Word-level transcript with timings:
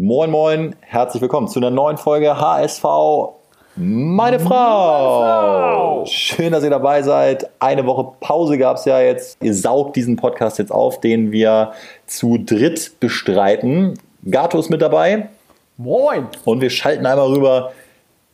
Moin, 0.00 0.30
moin, 0.30 0.76
herzlich 0.78 1.20
willkommen 1.20 1.48
zu 1.48 1.58
einer 1.58 1.70
neuen 1.70 1.96
Folge 1.96 2.38
HSV. 2.38 2.84
Meine 3.74 4.38
Frau. 4.38 4.38
Meine 4.38 4.38
Frau. 4.38 6.06
Schön, 6.06 6.52
dass 6.52 6.62
ihr 6.62 6.70
dabei 6.70 7.02
seid. 7.02 7.50
Eine 7.58 7.84
Woche 7.84 8.12
Pause 8.20 8.58
gab 8.58 8.76
es 8.76 8.84
ja 8.84 9.00
jetzt. 9.00 9.42
Ihr 9.42 9.52
saugt 9.52 9.96
diesen 9.96 10.14
Podcast 10.14 10.60
jetzt 10.60 10.70
auf, 10.70 11.00
den 11.00 11.32
wir 11.32 11.72
zu 12.06 12.38
dritt 12.38 13.00
bestreiten. 13.00 13.98
Gato 14.30 14.60
ist 14.60 14.70
mit 14.70 14.82
dabei. 14.82 15.30
Moin. 15.76 16.28
Und 16.44 16.60
wir 16.60 16.70
schalten 16.70 17.04
einmal 17.04 17.32
rüber 17.32 17.72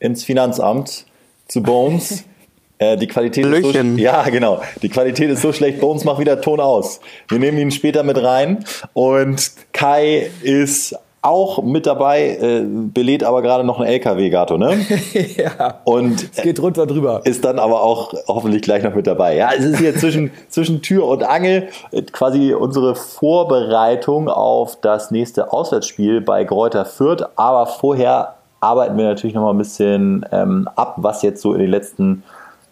ins 0.00 0.22
Finanzamt 0.22 1.06
zu 1.48 1.62
Bones. 1.62 2.24
Äh, 2.76 2.96
die 2.96 3.06
Qualität 3.06 3.46
ist 3.46 3.72
so, 3.72 3.78
ja, 3.78 4.28
genau. 4.30 4.60
Die 4.82 4.88
Qualität 4.88 5.30
ist 5.30 5.42
so 5.42 5.52
schlecht. 5.52 5.78
Bones 5.78 6.02
macht 6.02 6.18
wieder 6.18 6.40
Ton 6.40 6.58
aus. 6.58 6.98
Wir 7.28 7.38
nehmen 7.38 7.56
ihn 7.56 7.70
später 7.70 8.02
mit 8.02 8.20
rein. 8.20 8.64
Und 8.94 9.52
Kai 9.72 10.28
ist 10.42 10.96
auch 11.24 11.62
mit 11.62 11.86
dabei, 11.86 12.36
äh, 12.36 12.64
belädt 12.66 13.24
aber 13.24 13.40
gerade 13.40 13.64
noch 13.64 13.80
ein 13.80 13.86
LKW, 13.86 14.28
Gato, 14.28 14.58
ne? 14.58 14.76
ja. 15.36 15.80
Und 15.84 16.28
es 16.34 16.42
geht 16.42 16.60
runter 16.60 16.86
drüber. 16.86 17.22
Ist 17.24 17.44
dann 17.44 17.58
aber 17.58 17.82
auch 17.82 18.12
hoffentlich 18.28 18.60
gleich 18.60 18.82
noch 18.82 18.94
mit 18.94 19.06
dabei. 19.06 19.34
Ja, 19.34 19.50
es 19.56 19.64
ist 19.64 19.78
hier 19.78 19.96
zwischen, 19.96 20.30
zwischen 20.48 20.82
Tür 20.82 21.06
und 21.06 21.22
Angel 21.22 21.68
äh, 21.92 22.02
quasi 22.02 22.52
unsere 22.52 22.94
Vorbereitung 22.94 24.28
auf 24.28 24.78
das 24.82 25.10
nächste 25.10 25.50
Auswärtsspiel 25.50 26.20
bei 26.20 26.44
Gräuter 26.44 26.84
Fürth. 26.84 27.24
Aber 27.36 27.66
vorher 27.66 28.34
arbeiten 28.60 28.98
wir 28.98 29.06
natürlich 29.06 29.34
noch 29.34 29.42
mal 29.42 29.50
ein 29.54 29.58
bisschen 29.58 30.26
ähm, 30.30 30.68
ab, 30.76 30.96
was 30.98 31.22
jetzt 31.22 31.40
so 31.40 31.54
in 31.54 31.60
den 31.60 31.70
letzten 31.70 32.22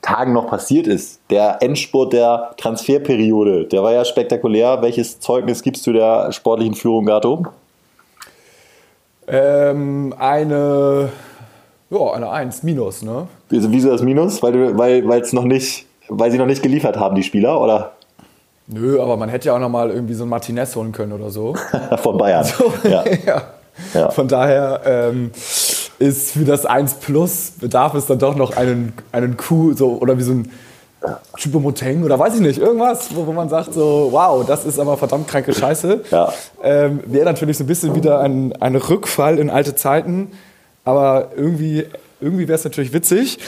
Tagen 0.02 0.34
noch 0.34 0.48
passiert 0.48 0.86
ist. 0.86 1.20
Der 1.30 1.62
Endspurt 1.62 2.12
der 2.12 2.50
Transferperiode, 2.58 3.64
der 3.64 3.82
war 3.82 3.92
ja 3.92 4.04
spektakulär. 4.04 4.82
Welches 4.82 5.20
Zeugnis 5.20 5.62
gibst 5.62 5.86
du 5.86 5.92
der 5.94 6.32
sportlichen 6.32 6.74
Führung, 6.74 7.06
Gato? 7.06 7.46
Ähm, 9.34 10.14
eine, 10.18 11.08
ja, 11.88 12.12
eine 12.12 12.30
1, 12.30 12.64
Minus, 12.64 13.02
ne? 13.02 13.26
Wieso, 13.48 13.72
wieso 13.72 13.90
das 13.90 14.02
Minus? 14.02 14.42
Weil, 14.42 14.76
weil, 14.76 15.08
weil's 15.08 15.32
noch 15.32 15.44
nicht, 15.44 15.86
weil 16.08 16.30
sie 16.30 16.36
noch 16.36 16.46
nicht 16.46 16.62
geliefert 16.62 16.98
haben, 16.98 17.14
die 17.14 17.22
Spieler, 17.22 17.58
oder? 17.58 17.92
Nö, 18.66 19.00
aber 19.00 19.16
man 19.16 19.30
hätte 19.30 19.48
ja 19.48 19.54
auch 19.54 19.58
noch 19.58 19.70
mal 19.70 19.90
irgendwie 19.90 20.12
so 20.12 20.24
ein 20.24 20.28
Martinez 20.28 20.76
holen 20.76 20.92
können 20.92 21.12
oder 21.12 21.30
so. 21.30 21.54
Von 22.02 22.18
Bayern. 22.18 22.44
So, 22.44 22.72
ja. 22.84 23.04
ja. 23.26 23.42
ja. 23.94 24.10
Von 24.10 24.28
daher 24.28 24.82
ähm, 24.84 25.30
ist 25.98 26.32
für 26.32 26.44
das 26.44 26.66
1 26.66 26.94
Plus 26.94 27.54
bedarf 27.58 27.94
es 27.94 28.04
dann 28.04 28.18
doch 28.18 28.36
noch 28.36 28.54
einen, 28.54 28.92
einen 29.12 29.38
Coup, 29.38 29.72
so, 29.74 29.96
oder 29.98 30.18
wie 30.18 30.22
so 30.22 30.32
ein 30.32 30.50
Chupomoteng 31.36 32.04
oder 32.04 32.18
weiß 32.18 32.34
ich 32.34 32.40
nicht, 32.40 32.58
irgendwas, 32.58 33.14
wo, 33.14 33.26
wo, 33.26 33.32
man 33.32 33.48
sagt 33.48 33.74
so, 33.74 34.08
wow, 34.10 34.44
das 34.46 34.64
ist 34.64 34.78
aber 34.78 34.96
verdammt 34.96 35.28
kranke 35.28 35.52
Scheiße. 35.52 36.02
Ja. 36.10 36.32
Ähm, 36.62 37.00
Wäre 37.06 37.24
natürlich 37.24 37.58
so 37.58 37.64
ein 37.64 37.66
bisschen 37.66 37.94
wieder 37.94 38.20
ein, 38.20 38.52
ein 38.60 38.76
Rückfall 38.76 39.38
in 39.38 39.50
alte 39.50 39.74
Zeiten, 39.74 40.32
aber 40.84 41.30
irgendwie, 41.36 41.86
irgendwie 42.20 42.48
wäre 42.48 42.56
es 42.56 42.64
natürlich 42.64 42.92
witzig. 42.92 43.38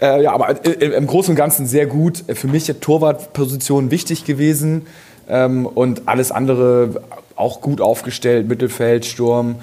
Äh, 0.00 0.22
ja, 0.22 0.32
aber 0.32 0.64
im 0.64 1.06
Großen 1.06 1.32
und 1.32 1.36
Ganzen 1.36 1.66
sehr 1.66 1.86
gut. 1.86 2.24
Für 2.28 2.46
mich 2.46 2.72
Torwartposition 2.80 3.90
wichtig 3.90 4.24
gewesen 4.24 4.86
ähm, 5.28 5.66
und 5.66 6.02
alles 6.06 6.30
andere 6.30 7.02
auch 7.34 7.60
gut 7.60 7.80
aufgestellt, 7.80 8.48
Mittelfeld, 8.48 9.06
Sturm, 9.06 9.56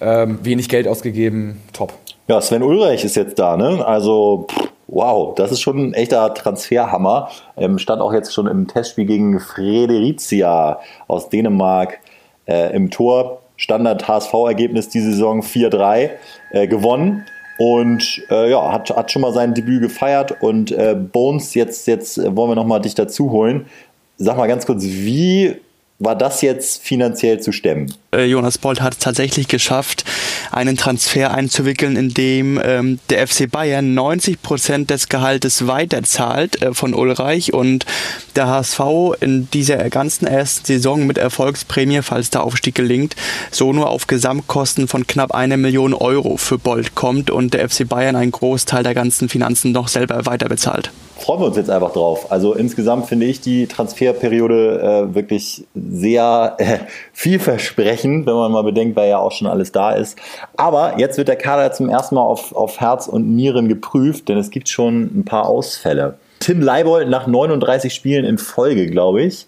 ähm, 0.00 0.38
wenig 0.42 0.68
Geld 0.68 0.88
ausgegeben, 0.88 1.60
top. 1.72 1.92
Ja, 2.28 2.40
Sven 2.40 2.62
Ulreich 2.62 3.04
ist 3.04 3.16
jetzt 3.16 3.38
da, 3.38 3.56
ne? 3.56 3.84
Also 3.86 4.46
pff 4.50 4.71
Wow, 4.94 5.34
das 5.34 5.50
ist 5.50 5.62
schon 5.62 5.78
ein 5.78 5.94
echter 5.94 6.34
Transferhammer. 6.34 7.30
Ähm, 7.56 7.78
stand 7.78 8.02
auch 8.02 8.12
jetzt 8.12 8.34
schon 8.34 8.46
im 8.46 8.68
Testspiel 8.68 9.06
gegen 9.06 9.40
Fredericia 9.40 10.80
aus 11.08 11.30
Dänemark 11.30 11.98
äh, 12.46 12.76
im 12.76 12.90
Tor. 12.90 13.40
Standard 13.56 14.06
HSV-Ergebnis 14.06 14.90
diese 14.90 15.12
Saison 15.12 15.40
4-3 15.40 16.10
äh, 16.50 16.66
gewonnen. 16.66 17.24
Und 17.58 18.22
äh, 18.28 18.50
ja, 18.50 18.70
hat, 18.70 18.90
hat 18.90 19.10
schon 19.10 19.22
mal 19.22 19.32
sein 19.32 19.54
Debüt 19.54 19.80
gefeiert. 19.80 20.42
Und 20.42 20.72
äh, 20.72 20.94
Bones, 20.94 21.54
jetzt, 21.54 21.86
jetzt 21.86 22.18
wollen 22.18 22.50
wir 22.50 22.54
nochmal 22.54 22.82
dich 22.82 22.94
dazu 22.94 23.30
holen. 23.30 23.64
Sag 24.18 24.36
mal 24.36 24.46
ganz 24.46 24.66
kurz, 24.66 24.84
wie 24.84 25.56
war 26.02 26.16
das 26.16 26.42
jetzt 26.42 26.82
finanziell 26.82 27.40
zu 27.40 27.52
stemmen? 27.52 27.94
Äh, 28.12 28.24
Jonas 28.24 28.58
Bolt 28.58 28.82
hat 28.82 28.94
es 28.94 28.98
tatsächlich 28.98 29.48
geschafft, 29.48 30.04
einen 30.52 30.76
Transfer 30.76 31.32
einzuwickeln, 31.32 31.96
in 31.96 32.10
dem 32.10 32.60
ähm, 32.62 32.98
der 33.10 33.26
FC 33.26 33.50
Bayern 33.50 33.94
90 33.94 34.42
Prozent 34.42 34.90
des 34.90 35.08
Gehaltes 35.08 35.66
weiterzahlt 35.66 36.60
äh, 36.62 36.74
von 36.74 36.94
Ulreich. 36.94 37.52
Und 37.52 37.86
der 38.36 38.48
HSV 38.48 38.80
in 39.20 39.48
dieser 39.50 39.88
ganzen 39.90 40.26
ersten 40.26 40.66
Saison 40.66 41.06
mit 41.06 41.18
Erfolgsprämie, 41.18 42.02
falls 42.02 42.30
der 42.30 42.44
Aufstieg 42.44 42.74
gelingt, 42.74 43.16
so 43.50 43.72
nur 43.72 43.88
auf 43.88 44.06
Gesamtkosten 44.06 44.88
von 44.88 45.06
knapp 45.06 45.32
einer 45.32 45.56
Million 45.56 45.94
Euro 45.94 46.36
für 46.36 46.58
Bolt 46.58 46.94
kommt 46.94 47.30
und 47.30 47.54
der 47.54 47.68
FC 47.68 47.88
Bayern 47.88 48.16
einen 48.16 48.32
Großteil 48.32 48.82
der 48.82 48.94
ganzen 48.94 49.28
Finanzen 49.28 49.72
noch 49.72 49.88
selber 49.88 50.26
weiter 50.26 50.48
bezahlt 50.48 50.90
freuen 51.22 51.40
wir 51.40 51.46
uns 51.46 51.56
jetzt 51.56 51.70
einfach 51.70 51.92
drauf. 51.92 52.32
Also 52.32 52.54
insgesamt 52.54 53.06
finde 53.06 53.26
ich 53.26 53.40
die 53.40 53.68
Transferperiode 53.68 55.08
äh, 55.10 55.14
wirklich 55.14 55.64
sehr 55.74 56.56
äh, 56.58 56.78
vielversprechend, 57.12 58.26
wenn 58.26 58.34
man 58.34 58.50
mal 58.50 58.62
bedenkt, 58.62 58.96
wer 58.96 59.06
ja 59.06 59.18
auch 59.18 59.30
schon 59.30 59.46
alles 59.46 59.70
da 59.70 59.92
ist. 59.92 60.18
Aber 60.56 60.98
jetzt 60.98 61.18
wird 61.18 61.28
der 61.28 61.36
Kader 61.36 61.72
zum 61.72 61.88
ersten 61.88 62.16
Mal 62.16 62.22
auf, 62.22 62.52
auf 62.54 62.80
Herz 62.80 63.06
und 63.06 63.34
Nieren 63.36 63.68
geprüft, 63.68 64.28
denn 64.28 64.36
es 64.36 64.50
gibt 64.50 64.68
schon 64.68 65.20
ein 65.20 65.24
paar 65.24 65.48
Ausfälle. 65.48 66.18
Tim 66.40 66.60
Leibold 66.60 67.08
nach 67.08 67.28
39 67.28 67.94
Spielen 67.94 68.24
in 68.24 68.36
Folge, 68.36 68.90
glaube 68.90 69.22
ich, 69.22 69.46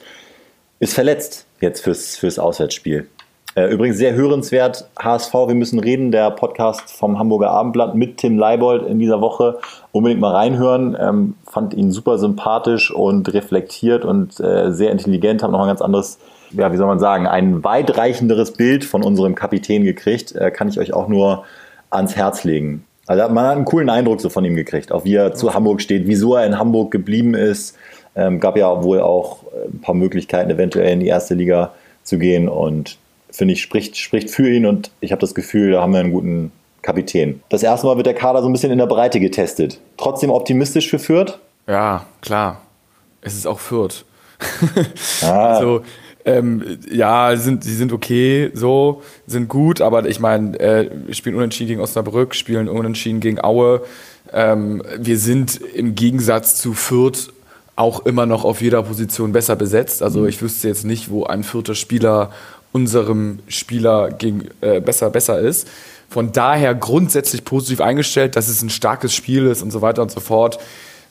ist 0.78 0.94
verletzt 0.94 1.46
jetzt 1.60 1.80
fürs, 1.80 2.16
fürs 2.16 2.38
Auswärtsspiel. 2.38 3.08
Äh, 3.56 3.66
übrigens 3.66 3.98
sehr 3.98 4.14
hörenswert, 4.14 4.88
HSV, 4.98 5.32
wir 5.32 5.54
müssen 5.54 5.78
reden, 5.78 6.10
der 6.10 6.30
Podcast 6.32 6.90
vom 6.90 7.20
Hamburger 7.20 7.50
Abendblatt 7.50 7.94
mit 7.94 8.16
Tim 8.16 8.36
Leibold 8.36 8.84
in 8.84 8.98
dieser 8.98 9.20
Woche. 9.20 9.58
Unbedingt 9.92 10.20
mal 10.20 10.32
reinhören. 10.34 10.96
Ähm, 11.00 11.34
fand 11.48 11.72
ihn 11.72 11.92
super 11.92 12.18
sympathisch 12.18 12.90
und 12.90 13.32
reflektiert 13.32 14.04
und 14.04 14.40
äh, 14.40 14.72
sehr 14.72 14.90
intelligent. 14.90 15.44
Hab 15.44 15.52
noch 15.52 15.60
ein 15.60 15.68
ganz 15.68 15.82
anderes, 15.82 16.18
ja, 16.50 16.72
wie 16.72 16.76
soll 16.76 16.88
man 16.88 16.98
sagen, 16.98 17.28
ein 17.28 17.62
weitreichenderes 17.62 18.52
Bild 18.54 18.84
von 18.84 19.04
unserem 19.04 19.36
Kapitän 19.36 19.84
gekriegt. 19.84 20.34
Äh, 20.34 20.50
kann 20.50 20.68
ich 20.68 20.80
euch 20.80 20.92
auch 20.92 21.06
nur 21.06 21.44
ans 21.90 22.16
Herz 22.16 22.42
legen. 22.42 22.84
Also 23.06 23.28
man 23.32 23.46
hat 23.46 23.56
einen 23.56 23.66
coolen 23.66 23.88
Eindruck 23.88 24.20
so 24.20 24.30
von 24.30 24.44
ihm 24.44 24.56
gekriegt, 24.56 24.90
auch 24.90 25.04
wie 25.04 25.14
er 25.14 25.34
zu 25.34 25.54
Hamburg 25.54 25.80
steht, 25.80 26.08
wieso 26.08 26.34
er 26.34 26.46
in 26.46 26.58
Hamburg 26.58 26.90
geblieben 26.90 27.34
ist. 27.34 27.76
Ähm, 28.16 28.40
gab 28.40 28.56
ja 28.56 28.82
wohl 28.82 29.00
auch 29.00 29.44
ein 29.70 29.80
paar 29.80 29.94
Möglichkeiten, 29.94 30.50
eventuell 30.50 30.92
in 30.92 31.00
die 31.00 31.06
erste 31.06 31.34
Liga 31.34 31.72
zu 32.02 32.18
gehen 32.18 32.48
und 32.48 32.98
finde 33.34 33.54
ich, 33.54 33.62
spricht, 33.62 33.96
spricht 33.96 34.30
für 34.30 34.48
ihn 34.48 34.64
und 34.64 34.90
ich 35.00 35.10
habe 35.10 35.20
das 35.20 35.34
Gefühl, 35.34 35.72
da 35.72 35.82
haben 35.82 35.92
wir 35.92 36.00
einen 36.00 36.12
guten 36.12 36.52
Kapitän. 36.82 37.42
Das 37.48 37.62
erste 37.62 37.86
Mal 37.86 37.96
wird 37.96 38.06
der 38.06 38.14
Kader 38.14 38.42
so 38.42 38.48
ein 38.48 38.52
bisschen 38.52 38.70
in 38.70 38.78
der 38.78 38.86
Breite 38.86 39.18
getestet. 39.18 39.80
Trotzdem 39.96 40.30
optimistisch 40.30 40.88
für 40.88 40.98
Fürth? 40.98 41.38
Ja, 41.66 42.06
klar. 42.20 42.60
Es 43.22 43.34
ist 43.34 43.46
auch 43.46 43.58
Fürth. 43.58 44.04
ah. 45.22 45.26
Also, 45.54 45.82
ähm, 46.26 46.78
ja, 46.90 47.36
sind, 47.36 47.64
sie 47.64 47.74
sind 47.74 47.92
okay, 47.92 48.50
so, 48.54 49.02
sind 49.26 49.48
gut, 49.48 49.80
aber 49.80 50.06
ich 50.06 50.20
meine, 50.20 50.58
äh, 50.58 50.90
wir 51.06 51.14
spielen 51.14 51.34
unentschieden 51.34 51.68
gegen 51.68 51.80
Osnabrück, 51.80 52.34
spielen 52.34 52.68
unentschieden 52.68 53.20
gegen 53.20 53.42
Aue. 53.42 53.82
Ähm, 54.32 54.82
wir 54.96 55.18
sind 55.18 55.60
im 55.60 55.94
Gegensatz 55.94 56.56
zu 56.56 56.72
Fürth 56.72 57.30
auch 57.76 58.06
immer 58.06 58.26
noch 58.26 58.44
auf 58.44 58.62
jeder 58.62 58.82
Position 58.84 59.32
besser 59.32 59.56
besetzt. 59.56 60.02
Also 60.02 60.20
mhm. 60.20 60.28
ich 60.28 60.40
wüsste 60.40 60.68
jetzt 60.68 60.84
nicht, 60.84 61.10
wo 61.10 61.24
ein 61.24 61.42
vierter 61.42 61.74
Spieler 61.74 62.30
unserem 62.74 63.38
Spieler 63.46 64.10
gegen, 64.10 64.48
äh, 64.60 64.80
besser, 64.80 65.08
besser 65.08 65.38
ist. 65.38 65.68
Von 66.10 66.32
daher 66.32 66.74
grundsätzlich 66.74 67.44
positiv 67.44 67.80
eingestellt, 67.80 68.36
dass 68.36 68.48
es 68.48 68.62
ein 68.62 68.70
starkes 68.70 69.14
Spiel 69.14 69.46
ist 69.46 69.62
und 69.62 69.70
so 69.70 69.80
weiter 69.80 70.02
und 70.02 70.10
so 70.10 70.20
fort. 70.20 70.58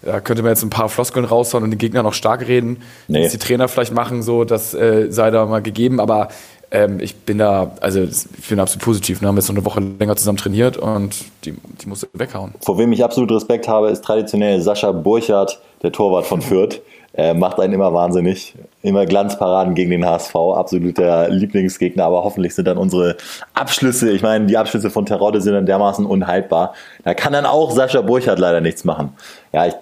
Da 0.01 0.19
könnte 0.19 0.44
man 0.44 0.51
jetzt 0.51 0.63
ein 0.63 0.69
paar 0.69 0.90
Floskeln 0.90 1.25
raushauen 1.25 1.63
und 1.63 1.72
den 1.72 1.78
Gegner 1.78 2.03
noch 2.03 2.13
stark 2.13 2.46
reden. 2.47 2.81
Nee. 3.07 3.24
Was 3.24 3.31
die 3.31 3.38
Trainer 3.38 3.69
vielleicht 3.69 3.94
machen, 3.94 4.22
so, 4.22 4.44
das 4.44 4.74
äh, 4.74 5.07
sei 5.09 5.31
da 5.31 5.46
mal 5.46 5.62
gegeben. 5.62 6.01
Aber 6.01 6.28
ähm, 6.72 7.00
ich 7.00 7.16
bin 7.16 7.38
da, 7.38 7.72
also 7.80 8.01
ich 8.01 8.50
bin 8.50 8.59
absolut 8.59 8.84
positiv. 8.84 9.22
Wir 9.22 9.30
haben 9.30 9.38
jetzt 9.38 9.47
noch 9.47 9.56
eine 9.56 9.66
Woche 9.66 9.80
länger 9.80 10.18
zusammen 10.18 10.38
trainiert 10.38 10.75
und 10.75 11.15
die, 11.45 11.54
die 11.81 11.88
musste 11.88 12.10
weghauen. 12.13 12.54
Vor 12.62 12.77
wem 12.77 12.92
ich 12.92 13.04
absolut 13.04 13.31
Respekt 13.31 13.69
habe, 13.69 13.89
ist 13.89 14.04
traditionell 14.04 14.60
Sascha 14.62 14.92
Burchardt, 14.92 15.62
der 15.81 15.94
Torwart 15.94 16.25
von 16.25 16.42
Fürth. 16.42 16.81
Äh, 17.15 17.36
macht 17.36 17.60
einen 17.60 17.74
immer 17.74 17.94
wahnsinnig. 17.94 18.56
Immer 18.81 19.06
Glanzparaden 19.06 19.75
gegen 19.75 19.92
den 19.92 20.06
HSV, 20.06 20.36
absoluter 20.36 21.30
Lieblingsgegner, 21.30 22.06
aber 22.06 22.24
hoffentlich 22.24 22.56
sind 22.56 22.68
dann 22.68 22.77
unsere 22.77 23.18
Abschlüsse, 23.54 24.10
ich 24.12 24.24
meine, 24.24 24.48
die 24.48 24.57
Abschlüsse 24.57 24.89
von 24.89 25.06
Terodde 25.06 25.39
sind 25.39 25.54
dann 25.54 25.68
dermaßen 25.68 26.06
unhaltbar. 26.06 26.74
Da 27.04 27.13
kann 27.13 27.33
dann 27.33 27.45
auch 27.45 27.71
Sascha 27.71 28.01
Burchardt 28.01 28.39
leider 28.39 28.62
nichts 28.62 28.83
machen. 28.83 29.13
Ja, 29.51 29.68
ich 29.68 29.75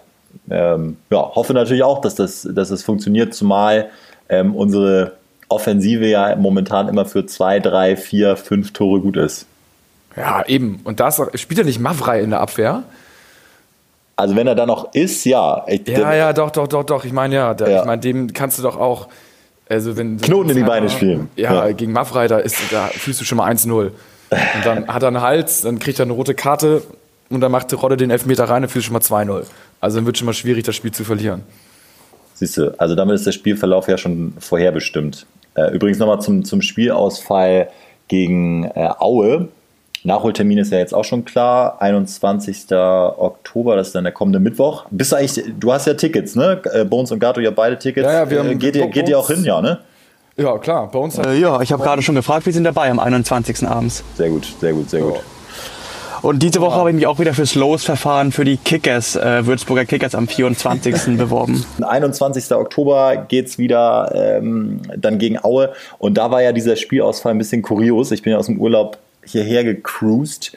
ähm, 0.50 0.98
ja, 1.10 1.20
hoffe 1.34 1.54
natürlich 1.54 1.84
auch, 1.84 2.02
dass 2.02 2.16
das, 2.16 2.48
dass 2.52 2.70
das 2.70 2.84
funktioniert, 2.84 3.34
zumal 3.34 3.90
ähm, 4.28 4.54
unsere 4.54 5.14
Offensive 5.48 6.06
ja 6.08 6.36
momentan 6.36 6.90
immer 6.90 7.06
für 7.06 7.26
zwei, 7.26 7.60
drei, 7.60 7.96
vier, 7.96 8.36
fünf 8.36 8.74
Tore 8.74 9.00
gut 9.00 9.18
ist. 9.18 9.46
Ja, 10.16 10.46
eben. 10.46 10.82
Und 10.84 11.00
da 11.00 11.12
spielt 11.12 11.60
er 11.60 11.66
nicht 11.66 11.80
Mavrei 11.80 12.22
in 12.22 12.32
der 12.32 12.42
Abwehr. 12.42 12.84
Also 14.22 14.36
wenn 14.36 14.46
er 14.46 14.54
da 14.54 14.68
noch 14.68 14.94
ist, 14.94 15.26
ja. 15.26 15.66
Ich, 15.68 15.88
ja, 15.88 16.14
ja, 16.14 16.32
doch, 16.32 16.52
doch, 16.52 16.68
doch, 16.68 16.84
doch. 16.84 17.06
Ich 17.06 17.12
meine, 17.12 17.34
ja, 17.34 17.54
da, 17.56 17.68
ja. 17.68 17.80
ich 17.80 17.86
meine, 17.86 18.00
dem 18.02 18.32
kannst 18.34 18.60
du 18.60 18.62
doch 18.62 18.80
auch. 18.80 19.08
Also 19.68 19.98
wenn, 19.98 20.18
Knoten 20.18 20.52
in 20.52 20.58
die 20.58 20.64
Beine 20.64 20.92
spielen. 20.92 21.30
Ja, 21.36 21.66
ja. 21.66 21.72
gegen 21.72 21.92
Maffrey, 21.92 22.28
da, 22.28 22.38
ist, 22.38 22.58
da 22.72 22.86
fühlst 22.88 23.20
du 23.20 23.26
schon 23.26 23.40
mal 23.40 23.52
1-0. 23.52 23.72
Und 23.72 23.94
dann 24.64 24.88
hat 24.88 25.02
er 25.02 25.08
einen 25.08 25.22
Hals, 25.22 25.62
dann 25.62 25.80
kriegt 25.80 25.98
er 25.98 26.04
eine 26.04 26.14
rote 26.14 26.36
Karte 26.36 26.84
und 27.32 27.42
dann 27.42 27.52
macht 27.52 27.74
Rodde 27.82 27.98
den 27.98 28.12
Elfmeter 28.12 28.44
rein 28.44 28.62
und 28.62 28.70
führt 28.70 28.86
schon 28.86 28.94
mal 28.94 29.00
2-0. 29.00 29.46
Also 29.80 29.98
dann 29.98 30.06
wird 30.06 30.20
schon 30.20 30.28
mal 30.28 30.34
schwierig, 30.34 30.66
das 30.66 30.76
Spiel 30.76 30.92
zu 30.92 31.04
verlieren. 31.04 31.42
Siehst 32.36 32.58
du, 32.58 32.80
also 32.80 32.94
damit 32.94 33.16
ist 33.16 33.26
der 33.26 33.32
Spielverlauf 33.32 33.88
ja 33.88 33.98
schon 33.98 34.34
vorherbestimmt. 34.38 35.26
Äh, 35.56 35.74
übrigens 35.74 35.98
nochmal 35.98 36.22
zum, 36.22 36.46
zum 36.46 36.62
Spielausfall 36.62 37.70
gegen 38.08 38.66
äh, 38.66 38.90
Aue. 39.00 39.48
Nachholtermin 40.04 40.58
ist 40.58 40.72
ja 40.72 40.80
jetzt 40.80 40.94
auch 40.94 41.06
schon 41.06 41.26
klar, 41.26 41.82
21. 41.82 42.72
Oktober, 42.72 43.76
das 43.76 43.88
ist 43.88 43.96
dann 43.96 44.04
der 44.04 44.14
kommende 44.14 44.40
Mittwoch. 44.40 44.86
Bist 44.90 45.12
du 45.12 45.18
eigentlich, 45.18 45.46
du 45.60 45.72
hast 45.72 45.86
ja 45.86 45.94
Tickets, 45.94 46.36
ne? 46.36 46.62
Äh, 46.74 46.86
Bones 46.86 47.12
und 47.12 47.20
Gato, 47.20 47.40
ihr 47.40 47.52
beide 47.52 47.78
Tickets. 47.78 48.06
Ja, 48.06 48.14
ja, 48.14 48.30
wir 48.30 48.38
äh, 48.38 48.40
haben 48.40 48.60
geht, 48.60 48.76
ihr, 48.76 48.88
geht 48.88 49.08
ihr 49.08 49.20
auch 49.20 49.30
hin, 49.30 49.44
ja, 49.44 49.62
ne? 49.62 49.80
Ja, 50.38 50.58
klar, 50.58 50.90
bei 50.92 50.98
uns. 50.98 51.18
Äh, 51.20 51.36
ja, 51.36 51.62
ich 51.62 51.72
habe 51.72 51.84
gerade 51.84 52.02
schon 52.02 52.16
gefragt, 52.16 52.46
wir 52.46 52.54
sind 52.54 52.64
dabei 52.64 52.90
am 52.90 53.00
21. 53.00 53.68
abends. 53.68 54.04
Sehr 54.16 54.30
gut, 54.30 54.48
sehr 54.60 54.74
gut, 54.74 54.90
sehr 54.90 55.02
gut. 55.02 55.20
Und 56.24 56.44
diese 56.44 56.62
Woche 56.62 56.76
habe 56.76 56.90
ich 56.90 56.96
mich 56.96 57.08
auch 57.08 57.18
wieder 57.20 57.34
fürs 57.34 57.56
Losverfahren 57.56 58.32
für 58.32 58.46
die 58.46 58.58
Kickers, 58.58 59.16
äh, 59.16 59.46
Würzburger 59.46 59.86
Kickers 59.86 60.14
am 60.14 60.28
24. 60.28 61.18
beworben. 61.18 61.66
21. 61.82 62.52
Oktober 62.52 63.26
geht's 63.28 63.58
wieder 63.58 64.12
ähm, 64.14 64.82
dann 64.96 65.18
gegen 65.18 65.44
Aue. 65.44 65.74
Und 65.98 66.18
da 66.18 66.30
war 66.30 66.42
ja 66.42 66.52
dieser 66.52 66.76
Spielausfall 66.76 67.34
ein 67.34 67.40
bisschen 67.40 67.64
kurios. 67.64 68.12
Ich 68.12 68.22
bin 68.22 68.32
ja 68.34 68.38
aus 68.38 68.46
dem 68.46 68.60
Urlaub 68.60 69.00
hierher 69.26 69.64
gecruised. 69.64 70.54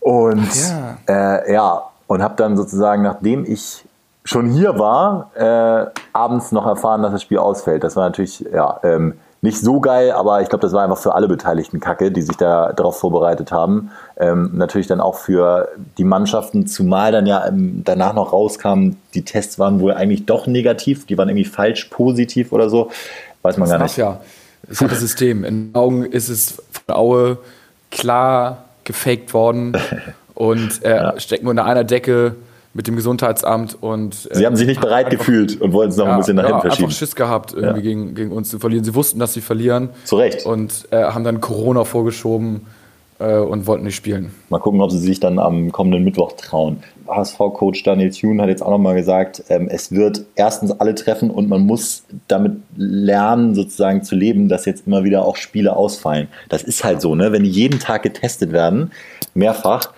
Und 0.00 0.48
Ja. 0.54 0.98
äh, 1.08 1.52
ja, 1.52 1.82
und 2.06 2.22
habe 2.22 2.34
dann 2.36 2.56
sozusagen, 2.56 3.02
nachdem 3.02 3.44
ich 3.44 3.84
schon 4.24 4.50
hier 4.50 4.78
war, 4.78 5.30
äh, 5.34 5.86
abends 6.12 6.52
noch 6.52 6.66
erfahren, 6.66 7.02
dass 7.02 7.12
das 7.12 7.22
Spiel 7.22 7.38
ausfällt. 7.38 7.84
Das 7.84 7.96
war 7.96 8.04
natürlich 8.04 8.40
ja, 8.52 8.80
ähm, 8.82 9.14
nicht 9.42 9.58
so 9.58 9.80
geil, 9.80 10.12
aber 10.12 10.42
ich 10.42 10.48
glaube, 10.50 10.62
das 10.62 10.72
war 10.72 10.82
einfach 10.82 10.98
für 10.98 11.14
alle 11.14 11.26
Beteiligten 11.26 11.80
Kacke, 11.80 12.10
die 12.10 12.20
sich 12.20 12.36
da 12.36 12.72
darauf 12.72 12.98
vorbereitet 12.98 13.52
haben. 13.52 13.90
Ähm, 14.18 14.50
natürlich 14.54 14.86
dann 14.86 15.00
auch 15.00 15.14
für 15.16 15.68
die 15.96 16.04
Mannschaften, 16.04 16.66
zumal 16.66 17.10
dann 17.12 17.26
ja 17.26 17.46
ähm, 17.46 17.82
danach 17.84 18.12
noch 18.12 18.32
rauskam, 18.32 18.90
die 19.14 19.24
Tests 19.24 19.58
waren 19.58 19.80
wohl 19.80 19.94
eigentlich 19.94 20.26
doch 20.26 20.46
negativ, 20.46 21.06
die 21.06 21.16
waren 21.16 21.28
irgendwie 21.28 21.46
falsch 21.46 21.86
positiv 21.86 22.52
oder 22.52 22.68
so. 22.68 22.90
Weiß 23.42 23.56
man 23.56 23.68
gar 23.68 23.78
nicht. 23.78 23.96
Das 23.98 24.18
ist 24.68 24.80
halt 24.82 24.92
das 24.92 25.00
System. 25.00 25.44
In 25.44 25.70
Augen 25.74 26.04
ist 26.04 26.28
es 26.28 26.62
von 26.86 26.94
Aue 26.94 27.38
klar 27.90 28.64
gefaked 28.84 29.34
worden 29.34 29.76
und 30.34 30.82
äh, 30.84 31.18
stecken 31.20 31.44
nur 31.44 31.50
unter 31.50 31.64
einer 31.64 31.84
Decke 31.84 32.34
mit 32.72 32.86
dem 32.86 32.94
Gesundheitsamt 32.94 33.76
und 33.80 34.28
äh, 34.30 34.36
Sie 34.36 34.46
haben 34.46 34.54
sich 34.56 34.66
nicht 34.68 34.80
bereit 34.80 35.06
einfach- 35.06 35.18
gefühlt 35.18 35.60
und 35.60 35.72
wollten 35.72 35.90
es 35.90 35.96
noch 35.96 36.06
ein 36.06 36.18
bisschen 36.18 36.36
nach 36.36 36.44
hinten 36.44 36.56
ja, 36.58 36.60
verschieben. 36.60 36.84
einfach 36.86 36.96
Schiss 36.98 37.16
gehabt, 37.16 37.52
irgendwie 37.52 37.66
Ja. 37.66 37.80
gegen, 37.82 38.14
gegen 38.14 38.32
uns 38.32 38.48
zu 38.48 38.58
verlieren. 38.60 38.84
Sie 38.84 38.94
wussten, 38.94 39.18
dass 39.18 39.32
sie 39.34 39.40
verlieren 39.40 39.88
Zu 40.04 40.16
Recht. 40.16 40.46
und 40.46 40.86
äh, 40.92 41.02
haben 41.02 41.24
dann 41.24 41.40
Corona 41.40 41.84
vorgeschoben 41.84 42.66
äh, 43.20 43.38
und 43.38 43.66
wollten 43.66 43.84
nicht 43.84 43.96
spielen. 43.96 44.32
Mal 44.48 44.58
gucken, 44.58 44.80
ob 44.80 44.90
sie 44.90 44.98
sich 44.98 45.20
dann 45.20 45.38
am 45.38 45.70
kommenden 45.70 46.02
Mittwoch 46.02 46.32
trauen. 46.32 46.82
HSV-Coach 47.06 47.82
Daniel 47.82 48.10
Thune 48.10 48.42
hat 48.42 48.48
jetzt 48.48 48.62
auch 48.62 48.70
nochmal 48.70 48.94
gesagt, 48.94 49.44
ähm, 49.48 49.68
es 49.68 49.92
wird 49.92 50.24
erstens 50.34 50.72
alle 50.72 50.94
treffen 50.94 51.30
und 51.30 51.48
man 51.48 51.60
muss 51.60 52.04
damit 52.28 52.54
lernen, 52.76 53.54
sozusagen 53.54 54.02
zu 54.02 54.14
leben, 54.14 54.48
dass 54.48 54.64
jetzt 54.64 54.86
immer 54.86 55.04
wieder 55.04 55.24
auch 55.24 55.36
Spiele 55.36 55.76
ausfallen. 55.76 56.28
Das 56.48 56.62
ist 56.62 56.82
halt 56.82 57.00
so, 57.00 57.14
ne? 57.14 57.32
Wenn 57.32 57.44
die 57.44 57.50
jeden 57.50 57.78
Tag 57.78 58.02
getestet 58.02 58.52
werden, 58.52 58.90
mehrfach, 59.34 59.92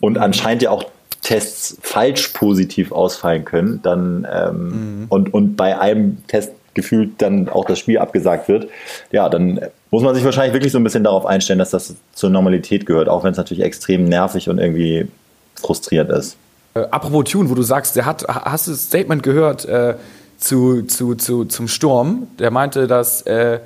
und 0.00 0.18
anscheinend 0.18 0.62
ja 0.62 0.70
auch 0.70 0.84
Tests 1.22 1.78
falsch 1.80 2.28
positiv 2.28 2.92
ausfallen 2.92 3.46
können, 3.46 3.80
dann 3.82 4.26
ähm, 4.30 5.06
und, 5.08 5.32
und 5.32 5.56
bei 5.56 5.78
einem 5.80 6.18
Test 6.26 6.52
gefühlt 6.74 7.22
dann 7.22 7.48
auch 7.48 7.64
das 7.64 7.78
Spiel 7.78 7.98
abgesagt 7.98 8.48
wird, 8.48 8.68
ja, 9.12 9.28
dann 9.28 9.60
muss 9.90 10.02
man 10.02 10.14
sich 10.14 10.24
wahrscheinlich 10.24 10.54
wirklich 10.54 10.72
so 10.72 10.78
ein 10.78 10.84
bisschen 10.84 11.04
darauf 11.04 11.26
einstellen, 11.26 11.58
dass 11.58 11.70
das 11.70 11.94
zur 12.14 12.30
Normalität 12.30 12.86
gehört, 12.86 13.08
auch 13.08 13.24
wenn 13.24 13.32
es 13.32 13.38
natürlich 13.38 13.64
extrem 13.64 14.04
nervig 14.04 14.48
und 14.48 14.58
irgendwie 14.58 15.08
frustrierend 15.54 16.10
ist. 16.10 16.36
Äh, 16.74 16.80
apropos 16.90 17.24
Tune, 17.30 17.48
wo 17.48 17.54
du 17.54 17.62
sagst, 17.62 17.96
der 17.96 18.06
hat, 18.06 18.26
hast 18.26 18.66
du 18.66 18.72
das 18.72 18.84
Statement 18.84 19.22
gehört 19.22 19.64
äh, 19.64 19.94
zu, 20.38 20.82
zu, 20.82 21.14
zu, 21.14 21.44
zum 21.44 21.68
Sturm? 21.68 22.26
Der 22.38 22.50
meinte, 22.50 22.86
dass 22.86 23.22
äh, 23.22 23.60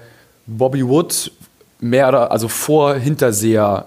Bobby 0.47 0.87
Wood 0.87 1.33
mehr 1.81 2.09
oder 2.09 2.31
also 2.31 2.49
vor 2.49 2.95
Hinterseher, 2.95 3.87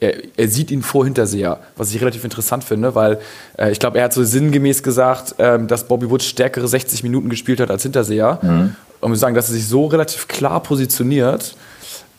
er, 0.00 0.14
er 0.36 0.48
sieht 0.48 0.70
ihn 0.70 0.82
vor 0.82 1.04
Hinterseher, 1.04 1.58
was 1.76 1.94
ich 1.94 2.00
relativ 2.00 2.24
interessant 2.24 2.64
finde, 2.64 2.94
weil 2.94 3.18
äh, 3.58 3.70
ich 3.70 3.78
glaube, 3.78 3.98
er 3.98 4.04
hat 4.04 4.12
so 4.12 4.24
sinngemäß 4.24 4.82
gesagt, 4.82 5.34
ähm, 5.38 5.66
dass 5.68 5.84
Bobby 5.84 6.10
Wood 6.10 6.22
stärkere 6.22 6.66
60 6.68 7.02
Minuten 7.02 7.28
gespielt 7.28 7.60
hat 7.60 7.70
als 7.70 7.82
Hinterseher. 7.82 8.38
Und 9.00 9.10
wir 9.10 9.16
sagen, 9.16 9.34
dass 9.34 9.48
er 9.48 9.54
sich 9.54 9.66
so 9.68 9.86
relativ 9.86 10.28
klar 10.28 10.62
positioniert. 10.62 11.56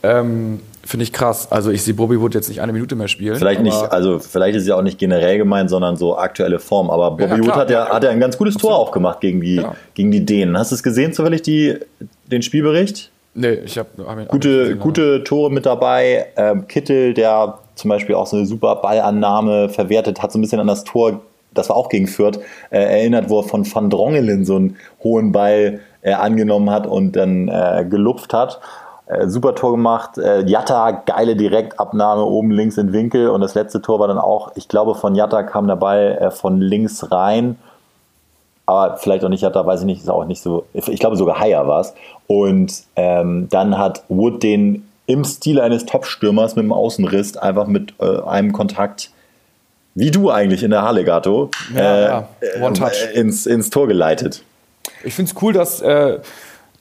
Ähm, 0.03 0.59
Finde 0.85 1.03
ich 1.03 1.11
krass. 1.11 1.51
Also 1.51 1.71
ich 1.71 1.81
sehe 1.81 1.95
Bobby 1.95 2.21
Wood 2.21 2.35
jetzt 2.35 2.47
nicht 2.47 2.61
eine 2.61 2.71
Minute 2.71 2.95
mehr 2.95 3.07
spielen. 3.07 3.37
Vielleicht 3.37 3.61
nicht, 3.61 3.75
also 3.75 4.19
vielleicht 4.19 4.55
ist 4.55 4.63
es 4.63 4.67
ja 4.69 4.75
auch 4.75 4.83
nicht 4.83 4.99
generell 4.99 5.39
gemeint, 5.39 5.71
sondern 5.71 5.97
so 5.97 6.15
aktuelle 6.15 6.59
Form. 6.59 6.91
Aber 6.91 7.09
Bobby 7.09 7.23
Ja, 7.23 7.39
Wood 7.39 7.55
hat 7.55 7.69
ja, 7.71 7.85
ja. 7.87 7.93
hat 7.93 8.03
ja 8.03 8.11
ein 8.11 8.19
ganz 8.19 8.37
gutes 8.37 8.55
Tor 8.55 8.75
auch 8.77 8.91
gemacht 8.91 9.19
gegen 9.19 9.41
die, 9.41 9.55
Ja. 9.55 9.73
gegen 9.95 10.11
die 10.11 10.23
Dänen. 10.23 10.55
Hast 10.57 10.69
du 10.71 10.75
es 10.75 10.83
gesehen, 10.83 11.11
zufällig 11.11 11.41
die, 11.41 11.75
den 12.31 12.43
Spielbericht? 12.43 13.09
Nee, 13.33 13.53
ich 13.65 13.79
habe 13.79 13.89
hab 14.05 14.27
Gute, 14.29 14.59
gesehen, 14.59 14.79
gute 14.79 15.23
Tore 15.23 15.51
mit 15.51 15.65
dabei. 15.65 16.27
Ähm, 16.37 16.67
Kittel, 16.67 17.15
der 17.15 17.57
zum 17.75 17.89
Beispiel 17.89 18.15
auch 18.15 18.27
so 18.27 18.37
eine 18.37 18.45
super 18.45 18.77
Ballannahme 18.77 19.69
verwertet, 19.69 20.21
hat 20.21 20.31
so 20.31 20.39
ein 20.39 20.41
bisschen 20.41 20.59
an 20.59 20.67
das 20.67 20.83
Tor, 20.83 21.21
das 21.53 21.69
war 21.69 21.75
auch 21.75 21.89
gegen 21.89 22.07
Fürth, 22.07 22.39
äh, 22.69 22.79
erinnert, 22.79 23.29
wo 23.29 23.39
er 23.39 23.43
von 23.43 23.65
Van 23.71 23.89
Drongelen 23.89 24.45
so 24.45 24.55
einen 24.55 24.77
hohen 25.03 25.31
Ball 25.31 25.79
äh, 26.01 26.13
angenommen 26.13 26.69
hat 26.69 26.87
und 26.87 27.15
dann 27.15 27.47
äh, 27.47 27.85
gelupft 27.89 28.33
hat. 28.33 28.59
Äh, 29.07 29.27
super 29.27 29.55
Tor 29.55 29.71
gemacht. 29.71 30.17
Äh, 30.17 30.45
Jatta, 30.45 30.91
geile 30.91 31.35
Direktabnahme 31.35 32.23
oben 32.23 32.51
links 32.51 32.77
in 32.77 32.91
Winkel. 32.91 33.29
Und 33.29 33.41
das 33.41 33.53
letzte 33.53 33.81
Tor 33.81 33.99
war 33.99 34.07
dann 34.07 34.17
auch, 34.17 34.51
ich 34.55 34.67
glaube, 34.67 34.95
von 34.95 35.15
Jatta 35.15 35.43
kam 35.43 35.67
der 35.67 35.75
Ball 35.75 36.17
äh, 36.19 36.31
von 36.31 36.59
links 36.59 37.11
rein 37.11 37.57
aber 38.65 38.97
vielleicht 38.97 39.23
auch 39.23 39.29
nicht 39.29 39.43
hat, 39.43 39.55
da 39.55 39.65
weiß 39.65 39.81
ich 39.81 39.85
nicht, 39.85 40.01
ist 40.01 40.09
auch 40.09 40.25
nicht 40.25 40.41
so, 40.41 40.65
ich 40.73 40.99
glaube 40.99 41.17
sogar 41.17 41.39
Haier 41.39 41.67
war 41.67 41.81
es. 41.81 41.93
Und 42.27 42.83
ähm, 42.95 43.47
dann 43.49 43.77
hat 43.77 44.03
Wood 44.09 44.41
den 44.41 44.87
im 45.07 45.23
Stil 45.23 45.59
eines 45.59 45.85
Top-Stürmers 45.85 46.55
mit 46.55 46.63
dem 46.63 46.73
Außenriss 46.73 47.37
einfach 47.37 47.67
mit 47.67 47.93
äh, 47.99 48.21
einem 48.21 48.53
Kontakt, 48.53 49.11
wie 49.93 50.11
du 50.11 50.31
eigentlich 50.31 50.63
in 50.63 50.71
der 50.71 50.81
Halle, 50.81 51.03
Gato, 51.03 51.51
Ja, 51.75 51.81
äh, 51.81 52.03
ja. 52.05 52.27
One 52.61 52.73
touch. 52.73 53.07
äh, 53.13 53.19
ins, 53.19 53.45
ins 53.45 53.69
Tor 53.69 53.87
geleitet. 53.87 54.43
Ich 55.03 55.13
finde 55.13 55.31
es 55.33 55.41
cool, 55.41 55.53
dass. 55.53 55.81
Äh, 55.81 56.19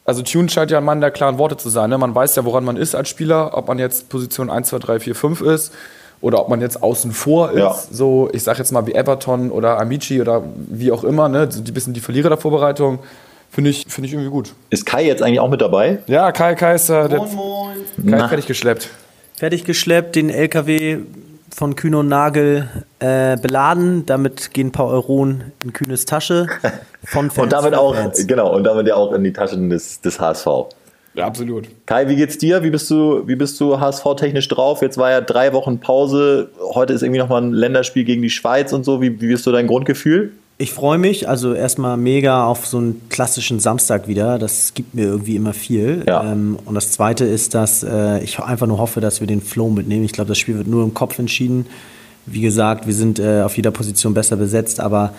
also, 0.06 0.22
Tune 0.22 0.48
scheint 0.50 0.70
ja 0.70 0.78
ein 0.78 0.84
Mann 0.84 1.00
der 1.00 1.10
klaren 1.10 1.38
Worte 1.38 1.56
zu 1.56 1.70
sein. 1.70 1.88
Ne? 1.88 1.96
Man 1.96 2.14
weiß 2.14 2.36
ja, 2.36 2.44
woran 2.44 2.64
man 2.64 2.76
ist 2.76 2.94
als 2.94 3.08
Spieler, 3.08 3.56
ob 3.56 3.68
man 3.68 3.78
jetzt 3.78 4.08
Position 4.10 4.50
1, 4.50 4.68
2, 4.68 4.78
3, 4.78 5.00
4, 5.00 5.14
5 5.14 5.40
ist 5.40 5.72
oder 6.20 6.40
ob 6.40 6.48
man 6.50 6.60
jetzt 6.60 6.82
außen 6.82 7.12
vor 7.12 7.52
ist. 7.52 7.58
Ja. 7.58 7.74
So, 7.90 8.28
ich 8.32 8.42
sag 8.42 8.58
jetzt 8.58 8.72
mal 8.72 8.86
wie 8.86 8.94
Everton 8.94 9.50
oder 9.50 9.78
Amici 9.80 10.20
oder 10.20 10.42
wie 10.54 10.90
auch 10.92 11.04
immer, 11.04 11.28
ne? 11.28 11.50
So 11.50 11.60
die 11.62 11.72
bisschen 11.72 11.94
die 11.94 12.00
Verlierer 12.00 12.28
der 12.30 12.38
Vorbereitung. 12.38 12.98
Finde 13.50 13.70
ich, 13.70 13.86
find 13.88 14.06
ich 14.06 14.12
irgendwie 14.12 14.30
gut. 14.30 14.52
Ist 14.70 14.84
Kai 14.84 15.04
jetzt 15.06 15.22
eigentlich 15.22 15.38
auch 15.40 15.48
mit 15.48 15.60
dabei? 15.60 15.98
Ja, 16.06 16.32
Kai, 16.32 16.54
Kai 16.56 16.74
ist 16.74 16.90
äh, 16.90 17.08
der 17.08 17.18
Moin, 17.18 17.34
moin. 17.34 17.63
Kai 17.96 18.02
Na. 18.04 18.28
fertig 18.28 18.46
geschleppt. 18.46 18.90
Fertig 19.36 19.64
geschleppt, 19.64 20.16
den 20.16 20.30
LKW 20.30 20.98
von 21.54 21.76
Kühn 21.76 21.94
und 21.94 22.08
Nagel 22.08 22.68
äh, 22.98 23.36
beladen. 23.36 24.06
Damit 24.06 24.52
gehen 24.52 24.68
ein 24.68 24.72
paar 24.72 24.86
Euronen 24.88 25.52
in 25.62 25.72
Kühnes 25.72 26.04
Tasche. 26.04 26.48
Von 27.04 27.30
Fans 27.30 27.44
Und 27.44 27.52
damit 27.52 27.74
auch, 27.74 27.94
Fans. 27.94 28.26
genau, 28.26 28.54
und 28.56 28.64
damit 28.64 28.86
ja 28.88 28.94
auch 28.96 29.12
in 29.12 29.22
die 29.22 29.32
Taschen 29.32 29.68
des, 29.70 30.00
des 30.00 30.18
HSV. 30.18 30.46
Ja, 31.14 31.26
absolut. 31.26 31.68
Kai, 31.86 32.08
wie 32.08 32.16
geht's 32.16 32.38
dir? 32.38 32.62
Wie 32.64 32.70
bist 32.70 32.90
du, 32.90 33.22
wie 33.28 33.36
bist 33.36 33.60
du 33.60 33.78
HSV-technisch 33.78 34.48
drauf? 34.48 34.82
Jetzt 34.82 34.98
war 34.98 35.10
ja 35.10 35.20
drei 35.20 35.52
Wochen 35.52 35.78
Pause. 35.78 36.48
Heute 36.74 36.92
ist 36.92 37.02
irgendwie 37.02 37.20
nochmal 37.20 37.42
ein 37.42 37.52
Länderspiel 37.52 38.04
gegen 38.04 38.22
die 38.22 38.30
Schweiz 38.30 38.72
und 38.72 38.84
so. 38.84 39.00
Wie, 39.00 39.20
wie 39.20 39.28
bist 39.28 39.46
du 39.46 39.52
dein 39.52 39.66
Grundgefühl? 39.68 40.32
Ich 40.56 40.72
freue 40.72 40.98
mich, 40.98 41.28
also 41.28 41.52
erstmal 41.52 41.96
mega 41.96 42.46
auf 42.46 42.66
so 42.66 42.78
einen 42.78 43.08
klassischen 43.08 43.58
Samstag 43.58 44.06
wieder. 44.06 44.38
Das 44.38 44.72
gibt 44.74 44.94
mir 44.94 45.04
irgendwie 45.04 45.34
immer 45.34 45.52
viel. 45.52 46.04
Ja. 46.06 46.30
Ähm, 46.30 46.58
und 46.64 46.76
das 46.76 46.92
Zweite 46.92 47.24
ist, 47.24 47.54
dass 47.54 47.82
äh, 47.82 48.22
ich 48.22 48.38
einfach 48.38 48.68
nur 48.68 48.78
hoffe, 48.78 49.00
dass 49.00 49.20
wir 49.20 49.26
den 49.26 49.40
Flow 49.40 49.68
mitnehmen. 49.68 50.04
Ich 50.04 50.12
glaube, 50.12 50.28
das 50.28 50.38
Spiel 50.38 50.56
wird 50.56 50.68
nur 50.68 50.84
im 50.84 50.94
Kopf 50.94 51.18
entschieden. 51.18 51.66
Wie 52.26 52.40
gesagt, 52.40 52.86
wir 52.86 52.94
sind 52.94 53.18
äh, 53.18 53.42
auf 53.42 53.56
jeder 53.56 53.72
Position 53.72 54.14
besser 54.14 54.36
besetzt, 54.36 54.78
aber 54.78 55.12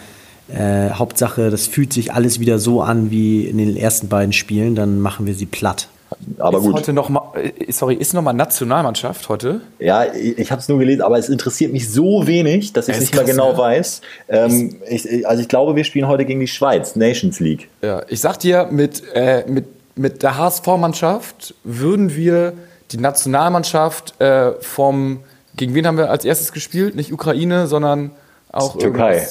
äh, 0.48 0.92
Hauptsache, 0.92 1.50
das 1.50 1.68
fühlt 1.68 1.92
sich 1.92 2.14
alles 2.14 2.40
wieder 2.40 2.58
so 2.58 2.82
an 2.82 3.12
wie 3.12 3.46
in 3.46 3.58
den 3.58 3.76
ersten 3.76 4.08
beiden 4.08 4.32
Spielen. 4.32 4.74
Dann 4.74 5.02
machen 5.02 5.26
wir 5.26 5.36
sie 5.36 5.46
platt. 5.46 5.90
Aber 6.38 6.60
ist 6.60 6.64
gut. 6.64 6.76
heute 6.76 6.94
noch 6.94 7.10
mal, 7.10 7.32
äh, 7.36 7.72
sorry, 7.72 7.96
ist 7.96 8.14
noch 8.14 8.22
mal 8.22 8.34
Nationalmannschaft 8.34 9.28
heute? 9.30 9.62
Ja, 9.80 10.06
ich, 10.14 10.38
ich 10.38 10.52
habe 10.52 10.62
es 10.62 10.68
nur 10.68 10.80
gelesen, 10.80 11.02
aber 11.02 11.18
es 11.18 11.30
interessiert 11.30 11.74
mich 11.74 11.92
so 11.92 12.28
wenig, 12.28 12.74
dass 12.74 12.88
ich 12.88 12.96
ist 12.96 13.02
nicht 13.02 13.16
mal 13.16 13.24
krass, 13.24 13.32
genau 13.32 13.52
ne? 13.54 13.58
weiß. 13.58 14.02
Ähm, 14.30 14.76
ich, 14.88 15.28
also 15.28 15.42
ich 15.42 15.48
glaube, 15.48 15.76
wir 15.76 15.84
spielen 15.84 16.08
heute 16.08 16.26
gegen 16.26 16.40
die 16.40 16.48
Schweiz, 16.48 16.96
Nations 16.96 17.40
League. 17.40 17.70
Ja, 17.82 18.04
ich 18.08 18.22
sag 18.22 18.40
dir, 18.40 18.68
mit, 18.72 19.04
äh, 19.14 19.46
mit, 19.48 19.66
mit 19.96 20.24
der 20.24 20.38
HSV-Mannschaft 20.38 21.56
würden 21.64 22.16
wir 22.16 22.54
die 22.92 22.98
Nationalmannschaft 22.98 24.20
äh, 24.22 24.54
vom. 24.62 25.22
Gegen 25.56 25.74
wen 25.74 25.88
haben 25.88 25.98
wir 25.98 26.10
als 26.12 26.26
erstes 26.26 26.52
gespielt? 26.52 26.96
Nicht 26.96 27.14
Ukraine, 27.14 27.68
sondern 27.68 28.12
auch. 28.52 28.78
Türkei. 28.78 29.26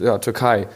Ja, 0.00 0.18
Türkei. 0.18 0.66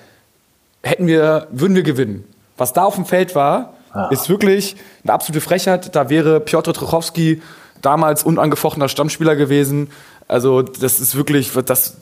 Hätten 0.83 1.07
wir, 1.07 1.49
würden 1.50 1.75
wir 1.75 1.83
gewinnen. 1.83 2.25
Was 2.57 2.73
da 2.73 2.85
auf 2.85 2.95
dem 2.95 3.05
Feld 3.05 3.35
war, 3.35 3.75
ist 4.11 4.29
wirklich 4.29 4.77
eine 5.05 5.13
absolute 5.13 5.41
Frechheit. 5.41 5.95
Da 5.95 6.09
wäre 6.11 6.41
Piotr 6.41 6.73
Trochowski 6.73 7.43
damals 7.83 8.23
unangefochtener 8.25 8.89
Stammspieler 8.89 9.37
gewesen. 9.37 9.91
Also 10.29 10.63
das 10.63 11.01
ist 11.01 11.17
wirklich, 11.17 11.51
das, 11.67 11.99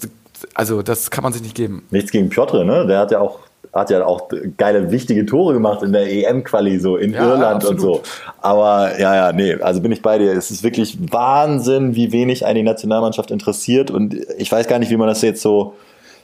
also 0.54 0.82
das 0.82 1.10
kann 1.10 1.24
man 1.24 1.32
sich 1.32 1.42
nicht 1.42 1.54
geben. 1.54 1.86
Nichts 1.90 2.10
gegen 2.10 2.28
Piotr, 2.28 2.64
ne? 2.64 2.86
Der 2.86 2.98
hat 2.98 3.10
ja 3.10 3.20
auch 3.20 3.40
hat 3.72 3.90
ja 3.90 4.04
auch 4.04 4.28
geile, 4.56 4.90
wichtige 4.90 5.26
Tore 5.26 5.54
gemacht 5.54 5.82
in 5.82 5.92
der 5.92 6.10
EM-Quali, 6.10 6.78
so 6.78 6.96
in 6.96 7.12
ja, 7.12 7.22
Irland 7.22 7.56
absolut. 7.56 7.74
und 7.74 7.80
so. 7.80 8.02
Aber 8.40 8.98
ja, 8.98 9.14
ja, 9.14 9.32
nee, 9.32 9.54
also 9.54 9.80
bin 9.80 9.92
ich 9.92 10.02
bei 10.02 10.18
dir. 10.18 10.32
Es 10.32 10.50
ist 10.50 10.62
wirklich 10.62 10.98
Wahnsinn, 11.12 11.94
wie 11.94 12.12
wenig 12.12 12.46
eine 12.46 12.62
Nationalmannschaft 12.62 13.30
interessiert. 13.30 13.90
Und 13.90 14.14
ich 14.38 14.50
weiß 14.50 14.68
gar 14.68 14.78
nicht, 14.78 14.90
wie 14.90 14.96
man 14.96 15.08
das 15.08 15.22
jetzt 15.22 15.42
so, 15.42 15.74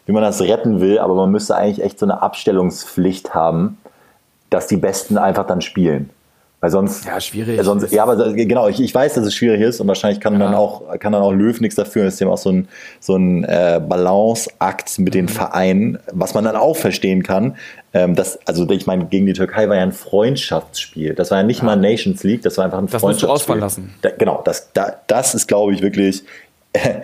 wie 0.06 0.12
man 0.12 0.22
das 0.22 0.40
retten 0.40 0.80
will, 0.80 0.98
aber 0.98 1.14
man 1.14 1.30
müsste 1.30 1.54
eigentlich 1.54 1.84
echt 1.84 1.98
so 1.98 2.06
eine 2.06 2.22
Abstellungspflicht 2.22 3.34
haben, 3.34 3.78
dass 4.54 4.68
die 4.68 4.76
Besten 4.76 5.18
einfach 5.18 5.46
dann 5.46 5.60
spielen. 5.60 6.10
Weil 6.60 6.70
sonst. 6.70 7.04
Ja, 7.04 7.20
schwierig. 7.20 7.60
Sonst, 7.62 7.92
ja, 7.92 8.04
aber 8.04 8.32
genau, 8.32 8.68
ich, 8.68 8.80
ich 8.80 8.94
weiß, 8.94 9.14
dass 9.14 9.26
es 9.26 9.34
schwierig 9.34 9.60
ist 9.60 9.80
und 9.80 9.88
wahrscheinlich 9.88 10.20
kann, 10.20 10.32
ja. 10.32 10.38
dann, 10.38 10.54
auch, 10.54 10.98
kann 10.98 11.12
dann 11.12 11.20
auch 11.20 11.32
Löw 11.32 11.60
nichts 11.60 11.74
dafür. 11.74 12.06
Es 12.06 12.14
ist 12.14 12.22
eben 12.22 12.30
auch 12.30 12.38
so 12.38 12.50
ein, 12.50 12.68
so 13.00 13.16
ein 13.16 13.44
äh, 13.44 13.82
Balanceakt 13.86 14.98
mit 14.98 15.12
den 15.12 15.26
mhm. 15.26 15.28
Vereinen, 15.28 15.98
was 16.10 16.32
man 16.32 16.44
dann 16.44 16.56
auch 16.56 16.76
verstehen 16.76 17.22
kann. 17.22 17.56
Ähm, 17.92 18.14
das, 18.14 18.38
also, 18.46 18.66
ich 18.70 18.86
meine, 18.86 19.04
gegen 19.04 19.26
die 19.26 19.34
Türkei 19.34 19.68
war 19.68 19.76
ja 19.76 19.82
ein 19.82 19.92
Freundschaftsspiel. 19.92 21.14
Das 21.14 21.30
war 21.30 21.38
ja 21.38 21.44
nicht 21.44 21.58
ja. 21.58 21.66
mal 21.66 21.76
Nations 21.76 22.22
League, 22.22 22.40
das 22.40 22.56
war 22.56 22.64
einfach 22.64 22.78
ein 22.78 22.86
das 22.86 22.98
Freundschaftsspiel. 22.98 23.26
Das 23.28 23.32
musst 23.36 23.48
du 23.48 23.52
ausfallen 23.52 23.60
lassen. 23.60 23.94
Da, 24.00 24.10
genau, 24.16 24.40
das, 24.42 24.72
da, 24.72 25.00
das 25.06 25.34
ist, 25.34 25.48
glaube 25.48 25.74
ich, 25.74 25.82
wirklich. 25.82 26.24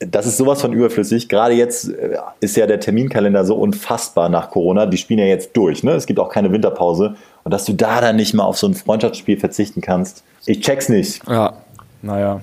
Das 0.00 0.26
ist 0.26 0.36
sowas 0.36 0.60
von 0.60 0.72
überflüssig. 0.72 1.28
Gerade 1.28 1.54
jetzt 1.54 1.88
äh, 1.88 2.16
ist 2.40 2.56
ja 2.56 2.66
der 2.66 2.80
Terminkalender 2.80 3.44
so 3.44 3.56
unfassbar 3.56 4.28
nach 4.28 4.50
Corona. 4.50 4.86
Die 4.86 4.96
spielen 4.96 5.18
ja 5.18 5.26
jetzt 5.26 5.56
durch. 5.56 5.82
Ne? 5.82 5.92
Es 5.92 6.06
gibt 6.06 6.20
auch 6.20 6.28
keine 6.28 6.52
Winterpause. 6.52 7.16
Und 7.44 7.52
dass 7.52 7.64
du 7.64 7.72
da 7.72 8.00
dann 8.00 8.16
nicht 8.16 8.34
mal 8.34 8.44
auf 8.44 8.58
so 8.58 8.66
ein 8.66 8.74
Freundschaftsspiel 8.74 9.38
verzichten 9.38 9.80
kannst, 9.80 10.22
ich 10.46 10.60
check's 10.60 10.88
nicht. 10.88 11.26
Ja, 11.28 11.54
naja. 12.02 12.40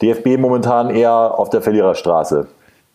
DFB 0.00 0.38
momentan 0.38 0.90
eher 0.90 1.12
auf 1.12 1.50
der 1.50 1.62
Verliererstraße. 1.62 2.48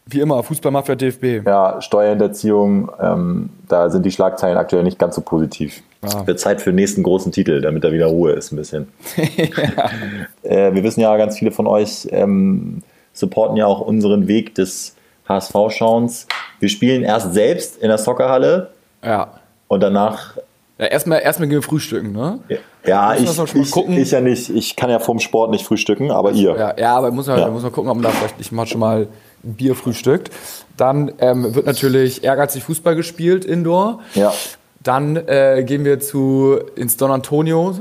Wie 0.10 0.22
immer, 0.22 0.42
Fußballmafia 0.42 0.96
DFB. 0.96 1.46
Ja, 1.46 1.82
Steuerhinterziehung, 1.82 2.90
ähm, 3.02 3.50
da 3.68 3.90
sind 3.90 4.06
die 4.06 4.12
Schlagzeilen 4.12 4.58
aktuell 4.58 4.84
nicht 4.84 4.98
ganz 4.98 5.16
so 5.16 5.22
positiv. 5.22 5.84
Ja. 6.04 6.26
Wird 6.26 6.40
Zeit 6.40 6.62
für 6.62 6.72
den 6.72 6.76
nächsten 6.76 7.04
großen 7.04 7.32
Titel, 7.32 7.60
damit 7.60 7.84
da 7.84 7.92
wieder 7.92 8.06
Ruhe 8.06 8.32
ist 8.32 8.52
ein 8.52 8.56
bisschen. 8.56 8.88
ja. 9.18 9.90
äh, 10.44 10.74
wir 10.74 10.84
wissen 10.84 11.02
ja, 11.02 11.16
ganz 11.18 11.38
viele 11.38 11.52
von 11.52 11.68
euch 11.68 12.08
ähm, 12.12 12.84
supporten 13.18 13.58
ja 13.58 13.66
auch 13.66 13.82
unseren 13.82 14.28
Weg 14.28 14.56
des 14.56 14.96
HSV-Schauens. 15.28 16.28
Wir 16.60 16.70
spielen 16.70 17.04
erst 17.04 17.34
selbst 17.34 17.78
in 17.82 17.90
der 17.90 17.98
Soccerhalle. 17.98 18.72
Ja. 19.04 19.40
Und 19.68 19.82
danach 19.82 20.38
ja, 20.80 20.86
erstmal, 20.86 21.22
erstmal 21.22 21.50
gehen 21.50 21.58
wir 21.58 21.64
frühstücken, 21.64 22.12
ne? 22.12 22.40
Ja, 22.86 23.16
ich, 23.16 23.24
ich, 23.24 23.76
ich, 23.76 24.12
ja 24.12 24.22
nicht. 24.22 24.50
Ich 24.50 24.76
kann 24.76 24.92
ja 24.92 25.00
vom 25.00 25.20
Sport 25.20 25.50
nicht 25.50 25.66
frühstücken, 25.66 26.12
aber 26.12 26.32
ihr. 26.32 26.56
Ja, 26.56 26.76
ja 26.78 26.96
aber 26.96 27.12
muss 27.12 27.26
man, 27.26 27.40
ja. 27.40 27.50
muss 27.50 27.64
man 27.64 27.72
gucken, 27.72 27.90
ob 27.90 27.96
man 27.98 28.04
da 28.04 28.12
vielleicht 28.12 28.38
nicht 28.38 28.52
mal 28.52 28.68
schon 28.68 28.80
mal 28.80 29.08
ein 29.44 29.54
Bier 29.56 29.74
frühstückt. 29.76 30.30
Dann 30.78 31.12
ähm, 31.20 31.56
wird 31.56 31.66
natürlich 31.66 32.24
ehrgeizig 32.24 32.64
Fußball 32.64 32.96
gespielt, 32.96 33.44
Indoor. 33.44 34.02
Ja. 34.14 34.32
Dann 34.84 35.16
äh, 35.16 35.64
gehen 35.66 35.84
wir 35.84 36.00
zu 36.00 36.60
ins 36.76 36.96
Don 36.96 37.10
Antonio 37.10 37.76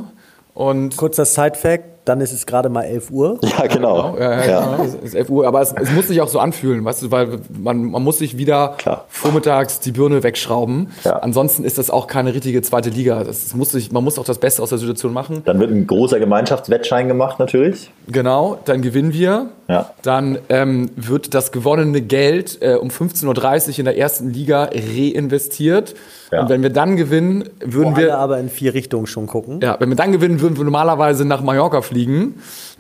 und. 0.55 0.97
Kurzer 0.97 1.27
Side-Fact: 1.27 1.85
dann 2.07 2.21
ist 2.21 2.33
es 2.33 2.47
gerade 2.47 2.69
mal 2.69 2.85
11 2.85 3.11
Uhr. 3.11 3.39
Ja, 3.43 3.67
genau. 3.67 4.13
genau. 4.13 4.19
Ja, 4.19 4.47
ja, 4.47 4.61
genau. 4.61 4.85
Es 4.85 4.95
ist 4.95 5.15
11 5.15 5.29
Uhr, 5.29 5.47
aber 5.47 5.61
es, 5.61 5.73
es, 5.73 5.91
muss 5.91 6.09
sich 6.09 6.21
auch 6.21 6.29
so 6.29 6.39
anfühlen, 6.39 6.85
weißt 6.85 7.03
du, 7.03 7.11
weil 7.11 7.41
man, 7.59 7.91
man 7.91 8.03
muss 8.03 8.19
sich 8.19 8.39
wieder 8.39 8.75
Klar. 8.79 9.05
vormittags 9.09 9.81
die 9.81 9.91
Birne 9.91 10.23
wegschrauben. 10.23 10.93
Ja. 11.05 11.17
Ansonsten 11.19 11.65
ist 11.65 11.79
das 11.79 11.91
auch 11.91 12.07
keine 12.07 12.33
richtige 12.33 12.63
zweite 12.63 12.91
Liga. 12.91 13.25
Das 13.25 13.55
muss 13.55 13.73
sich, 13.73 13.91
man 13.91 14.05
muss 14.05 14.19
auch 14.19 14.25
das 14.25 14.39
Beste 14.39 14.63
aus 14.63 14.69
der 14.69 14.79
Situation 14.79 15.13
machen. 15.13 15.43
Dann 15.45 15.59
wird 15.59 15.71
ein 15.71 15.87
großer 15.87 16.21
Gemeinschaftswettschein 16.21 17.09
gemacht, 17.09 17.41
natürlich. 17.41 17.91
Genau, 18.07 18.59
dann 18.65 18.83
gewinnen 18.83 19.13
wir. 19.13 19.51
Ja. 19.69 19.91
Dann 20.03 20.39
ähm, 20.49 20.91
wird 20.95 21.35
das 21.35 21.51
gewonnene 21.51 22.03
Geld 22.03 22.59
äh, 22.61 22.75
um 22.75 22.89
15.30 22.89 23.69
Uhr 23.69 23.79
in 23.81 23.85
der 23.85 23.99
ersten 23.99 24.31
Liga 24.31 24.71
reinvestiert. 24.73 25.95
Ja. 26.31 26.43
Und 26.43 26.49
wenn 26.49 26.63
wir 26.63 26.71
dann 26.71 26.97
gewinnen, 26.97 27.49
würden 27.61 27.95
Wo 27.95 27.99
wir. 27.99 28.19
aber 28.19 28.39
in 28.39 28.49
vier 28.49 28.75
Richtungen 28.75 29.07
schon 29.07 29.27
gucken. 29.27 29.61
Ja, 29.63 29.77
wenn 29.79 29.89
wir 29.89 29.97
dann 29.97 30.13
gewinnen, 30.13 30.41
würden 30.41 30.57
wir 30.57 30.65
normalerweise 30.65 31.25
nach 31.25 31.43
Mallorca 31.43 31.83
fliegen. 31.83 31.96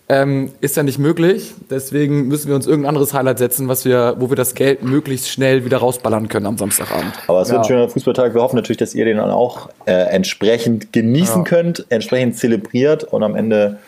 Ähm, 0.09 0.53
ist 0.61 0.77
ja 0.77 0.85
nicht 0.85 1.01
möglich. 1.01 1.55
Deswegen 1.69 2.29
müssen 2.29 2.47
wir 2.49 2.55
uns 2.55 2.67
irgendein 2.67 2.91
anderes 2.91 3.13
Highlight 3.13 3.39
setzen, 3.39 3.67
was 3.67 3.85
wir, 3.85 4.15
wo 4.19 4.31
wir 4.31 4.37
das 4.37 4.55
Geld 4.55 4.85
möglichst 4.85 5.29
schnell 5.29 5.65
wieder 5.65 5.79
rausballern 5.79 6.29
können 6.29 6.47
am 6.47 6.57
Samstagabend. 6.57 7.13
Aber 7.27 7.41
es 7.41 7.49
wird 7.49 7.57
ja. 7.57 7.63
ein 7.63 7.67
schöner 7.67 7.89
Fußballtag. 7.89 8.33
Wir 8.33 8.41
hoffen 8.41 8.55
natürlich, 8.55 8.77
dass 8.77 8.95
ihr 8.95 9.05
den 9.05 9.17
dann 9.17 9.31
auch 9.31 9.69
äh, 9.87 9.93
entsprechend 9.93 10.93
genießen 10.93 11.39
ja. 11.39 11.43
könnt, 11.43 11.87
entsprechend 11.89 12.37
zelebriert 12.37 13.03
und 13.03 13.25
am 13.25 13.35
Ende 13.35 13.79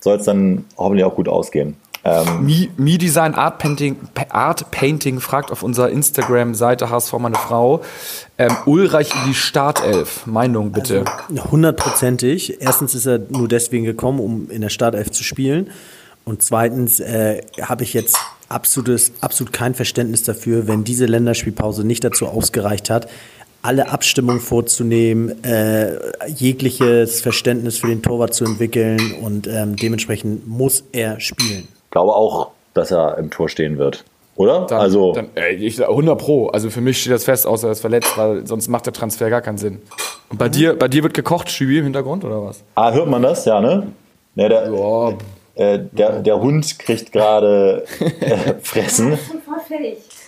soll 0.00 0.16
es 0.16 0.24
dann 0.24 0.64
hoffentlich 0.78 1.04
auch 1.04 1.16
gut 1.16 1.28
ausgehen. 1.28 1.76
Ähm, 2.08 2.46
Me, 2.46 2.68
Me 2.76 2.98
Design 2.98 3.34
Art 3.34 3.58
Painting, 3.58 3.96
Art 4.30 4.70
Painting 4.70 5.20
fragt 5.20 5.50
auf 5.50 5.62
unserer 5.62 5.90
Instagram-Seite 5.90 6.90
HSV 6.90 7.12
meine 7.18 7.36
Frau. 7.36 7.82
Ähm, 8.38 8.56
Ulreich 8.66 9.10
in 9.14 9.30
die 9.30 9.34
Startelf. 9.34 10.26
Meinung 10.26 10.72
bitte. 10.72 11.04
Also, 11.28 11.50
hundertprozentig. 11.50 12.60
Erstens 12.60 12.94
ist 12.94 13.06
er 13.06 13.20
nur 13.30 13.48
deswegen 13.48 13.84
gekommen, 13.84 14.20
um 14.20 14.50
in 14.50 14.60
der 14.60 14.68
Startelf 14.70 15.10
zu 15.10 15.22
spielen. 15.22 15.70
Und 16.24 16.42
zweitens 16.42 17.00
äh, 17.00 17.42
habe 17.60 17.84
ich 17.84 17.94
jetzt 17.94 18.16
absolutes, 18.48 19.12
absolut 19.20 19.52
kein 19.52 19.74
Verständnis 19.74 20.22
dafür, 20.22 20.68
wenn 20.68 20.84
diese 20.84 21.06
Länderspielpause 21.06 21.84
nicht 21.86 22.04
dazu 22.04 22.26
ausgereicht 22.26 22.90
hat, 22.90 23.08
alle 23.60 23.90
Abstimmungen 23.90 24.40
vorzunehmen, 24.40 25.42
äh, 25.42 25.98
jegliches 26.28 27.20
Verständnis 27.20 27.78
für 27.78 27.88
den 27.88 28.02
Torwart 28.02 28.32
zu 28.32 28.44
entwickeln 28.44 29.14
und 29.20 29.46
ähm, 29.48 29.74
dementsprechend 29.74 30.46
muss 30.46 30.84
er 30.92 31.18
spielen 31.18 31.66
glaube 31.90 32.14
auch, 32.14 32.50
dass 32.74 32.90
er 32.90 33.18
im 33.18 33.30
Tor 33.30 33.48
stehen 33.48 33.78
wird. 33.78 34.04
Oder? 34.38 34.66
Dann, 34.66 34.80
also 34.80 35.12
dann, 35.12 35.30
ey, 35.34 35.56
ich, 35.56 35.84
100 35.84 36.16
Pro. 36.16 36.46
Also 36.46 36.70
für 36.70 36.80
mich 36.80 37.00
steht 37.00 37.12
das 37.12 37.24
fest, 37.24 37.44
außer 37.44 37.68
er 37.68 37.72
ist 37.72 37.80
verletzt, 37.80 38.16
weil 38.16 38.46
sonst 38.46 38.68
macht 38.68 38.86
der 38.86 38.92
Transfer 38.92 39.30
gar 39.30 39.40
keinen 39.40 39.58
Sinn. 39.58 39.82
Und 40.30 40.38
bei 40.38 40.46
mhm. 40.46 40.52
dir, 40.52 40.78
bei 40.78 40.86
dir 40.86 41.02
wird 41.02 41.14
gekocht, 41.14 41.50
Schübi 41.50 41.78
im 41.78 41.84
Hintergrund 41.84 42.24
oder 42.24 42.44
was? 42.44 42.62
Ah, 42.76 42.92
hört 42.92 43.08
man 43.08 43.20
das? 43.22 43.44
Ja, 43.44 43.60
ne? 43.60 43.88
Ja, 44.36 44.48
der, 44.48 44.72
ja. 44.72 45.08
äh, 45.56 45.80
der, 45.90 46.20
der 46.20 46.40
Hund 46.40 46.78
kriegt 46.78 47.10
gerade 47.10 47.84
äh, 48.20 48.54
Fressen. 48.62 49.18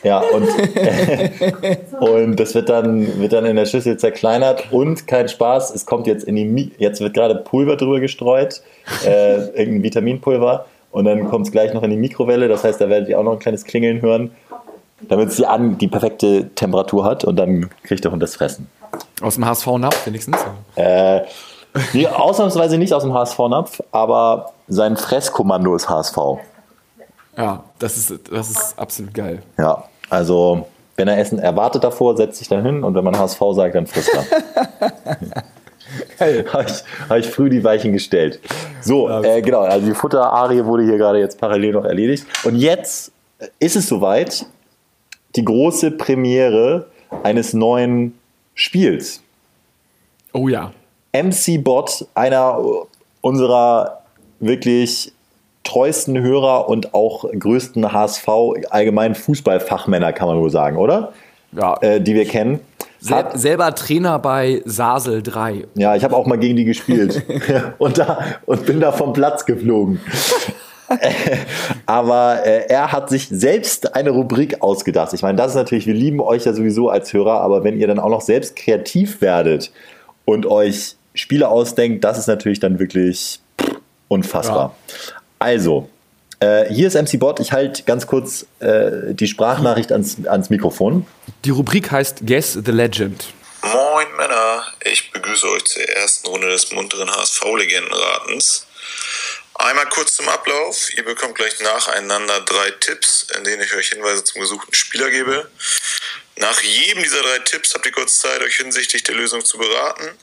Ja, 0.03 0.21
und, 0.21 0.49
äh, 0.77 1.77
und 2.01 2.37
das 2.37 2.55
wird 2.55 2.69
dann, 2.69 3.21
wird 3.21 3.33
dann 3.33 3.45
in 3.45 3.55
der 3.55 3.67
Schüssel 3.67 3.97
zerkleinert 3.97 4.73
und 4.73 5.07
kein 5.07 5.29
Spaß, 5.29 5.75
es 5.75 5.87
kommt 5.87 6.07
jetzt 6.07 6.25
in 6.25 6.37
die, 6.37 6.47
Mi 6.47 6.73
jetzt 6.79 7.01
wird 7.01 7.15
gerade 7.15 7.37
Pulver 7.37 7.77
drüber 7.77 8.01
gestreut, 8.01 8.63
äh, 9.05 9.37
irgendein 9.51 9.83
Vitaminpulver 9.83 10.67
und 10.91 11.05
dann 11.05 11.29
kommt 11.29 11.47
es 11.47 11.53
gleich 11.53 11.73
noch 11.73 11.83
in 11.83 11.91
die 11.91 11.97
Mikrowelle. 11.97 12.49
Das 12.49 12.65
heißt, 12.65 12.81
da 12.81 12.89
werdet 12.89 13.09
ihr 13.09 13.19
auch 13.19 13.25
noch 13.25 13.33
ein 13.33 13.39
kleines 13.39 13.65
Klingeln 13.65 14.03
hören, 14.03 14.33
damit 15.01 15.33
sie 15.33 15.47
an 15.47 15.79
die 15.79 15.89
perfekte 15.89 16.51
Temperatur 16.55 17.05
hat 17.05 17.25
und 17.25 17.37
dann 17.37 17.71
kriegt 17.85 18.05
der 18.05 18.13
Hund 18.13 18.23
das 18.23 18.37
Fressen. 18.37 18.69
Aus 19.23 19.35
dem 19.37 19.45
HSV-Napf 19.45 20.07
wenigstens? 20.07 20.37
Äh, 20.75 21.21
nee, 21.93 22.07
ausnahmsweise 22.07 22.77
nicht 22.79 22.93
aus 22.93 23.03
dem 23.03 23.15
HSV-Napf, 23.15 23.83
aber 23.93 24.53
sein 24.69 24.97
Fresskommando 24.97 25.75
ist 25.77 25.89
HSV. 25.89 26.17
Ja, 27.37 27.65
das 27.79 27.97
ist, 27.97 28.33
das 28.33 28.51
ist 28.51 28.79
absolut 28.79 29.15
geil. 29.15 29.43
Ja, 29.59 29.85
also 30.09 30.67
wenn 30.97 31.09
er 31.09 31.19
Essen 31.19 31.39
erwartet 31.39 31.85
davor, 31.85 32.17
setzt 32.17 32.39
sich 32.39 32.49
dann 32.49 32.65
hin 32.65 32.85
und 32.85 32.95
wenn 32.95 33.05
man 33.05 33.19
HSV 33.19 33.41
sagt, 33.53 33.75
dann 33.75 33.87
frisst 33.87 34.11
er. 34.13 34.25
habe 36.21 36.67
ich, 36.67 37.09
hab 37.09 37.19
ich 37.19 37.27
früh 37.27 37.51
die 37.51 37.63
Weichen 37.65 37.93
gestellt. 37.93 38.41
So, 38.81 39.09
äh, 39.09 39.43
genau, 39.43 39.61
also 39.61 39.87
die 39.87 39.95
Futterarie 39.95 40.65
wurde 40.65 40.85
hier 40.85 40.97
gerade 40.97 41.19
jetzt 41.19 41.41
parallel 41.41 41.73
noch 41.73 41.85
erledigt. 41.85 42.27
Und 42.45 42.57
jetzt 42.57 43.13
ist 43.59 43.77
es 43.77 43.89
soweit, 43.89 44.47
die 45.37 45.45
große 45.45 45.93
Premiere 45.93 46.87
eines 47.23 47.53
neuen 47.53 48.19
Spiels. 48.55 49.23
Oh 50.33 50.49
ja. 50.49 50.73
MC 51.13 51.63
Bot, 51.63 52.07
einer 52.15 52.59
unserer 53.21 54.03
wirklich 54.39 55.13
treuesten 55.65 56.19
Hörer 56.21 56.69
und 56.69 56.95
auch 56.95 57.25
größten 57.31 57.93
HSV 57.93 58.29
allgemein 58.71 59.15
Fußballfachmänner, 59.15 60.13
kann 60.13 60.29
man 60.29 60.39
wohl 60.39 60.51
sagen, 60.51 60.77
oder? 60.77 61.13
Ja. 61.53 61.77
Äh, 61.81 62.01
die 62.01 62.15
wir 62.15 62.27
kennen. 62.27 62.61
Sel 63.01 63.25
selber 63.35 63.75
Trainer 63.75 64.19
bei 64.19 64.63
Sasel 64.65 65.23
3. 65.23 65.67
Ja, 65.75 65.97
ich 65.97 66.05
habe 66.05 66.15
auch 66.15 66.27
mal 66.27 66.39
gegen 66.39 66.57
die 66.57 66.65
gespielt 66.65 67.23
und, 67.79 67.99
da, 67.99 68.21
und 68.47 68.67
bin 68.67 68.81
da 68.81 68.93
vom 68.93 69.13
Platz 69.13 69.47
geflogen. 69.47 70.01
aber 71.87 72.45
äh, 72.45 72.67
er 72.69 72.93
hat 72.93 73.09
sich 73.09 73.29
selbst 73.29 73.95
eine 73.95 74.11
Rubrik 74.11 74.61
ausgedacht. 74.63 75.13
Ich 75.15 75.23
meine, 75.23 75.37
das 75.37 75.53
ist 75.53 75.57
natürlich, 75.57 75.87
wir 75.87 75.95
lieben 75.95 76.21
euch 76.21 76.45
ja 76.45 76.53
sowieso 76.53 76.91
als 76.91 77.13
Hörer, 77.13 77.41
aber 77.41 77.65
wenn 77.65 77.79
ihr 77.79 77.87
dann 77.87 77.99
auch 77.99 78.11
noch 78.11 78.21
selbst 78.21 78.57
kreativ 78.57 79.21
werdet 79.21 79.73
und 80.25 80.47
euch 80.47 80.97
Spiele 81.15 81.49
ausdenkt, 81.49 82.05
das 82.05 82.19
ist 82.19 82.27
natürlich 82.27 82.61
dann 82.61 82.79
wirklich 82.79 83.41
unfassbar. 84.09 84.75
Ja. 84.89 84.95
Also, 85.39 85.89
äh, 86.41 86.73
hier 86.73 86.89
ist 86.89 86.95
MC 86.95 87.19
Bot. 87.19 87.41
Ich 87.41 87.53
halte 87.53 87.83
ganz 87.85 88.07
kurz 88.07 88.47
äh, 88.61 89.15
die 89.15 89.27
Sprachnachricht 89.27 89.93
ans, 89.93 90.17
ans 90.27 90.51
Mikrofon. 90.51 91.07
Die 91.45 91.51
Rubrik 91.51 91.91
heißt 91.91 92.27
Guess 92.27 92.59
the 92.65 92.73
Legend. 92.73 93.25
Moin 93.63 94.17
Männer, 94.17 94.65
ich 94.85 95.13
begrüße 95.13 95.47
euch 95.51 95.65
zur 95.65 95.83
ersten 95.83 96.29
Runde 96.29 96.49
des 96.49 96.73
munteren 96.73 97.11
HSV-Legendenratens. 97.11 98.67
Einmal 99.55 99.87
kurz 99.91 100.17
zum 100.17 100.29
Ablauf. 100.29 100.89
Ihr 100.97 101.05
bekommt 101.05 101.35
gleich 101.35 101.61
nacheinander 101.61 102.41
drei 102.41 102.71
Tipps, 102.71 103.27
in 103.37 103.45
denen 103.45 103.63
ich 103.63 103.75
euch 103.75 103.91
Hinweise 103.91 104.25
zum 104.25 104.41
gesuchten 104.41 104.73
Spieler 104.73 105.11
gebe. 105.11 105.51
Nach 106.37 106.59
jedem 106.63 107.03
dieser 107.03 107.21
drei 107.21 107.41
Tipps 107.41 107.75
habt 107.75 107.85
ihr 107.85 107.93
kurz 107.93 108.19
Zeit, 108.19 108.41
euch 108.41 108.57
hinsichtlich 108.57 109.03
der 109.03 109.15
Lösung 109.15 109.45
zu 109.45 109.59
beraten. 109.59 110.17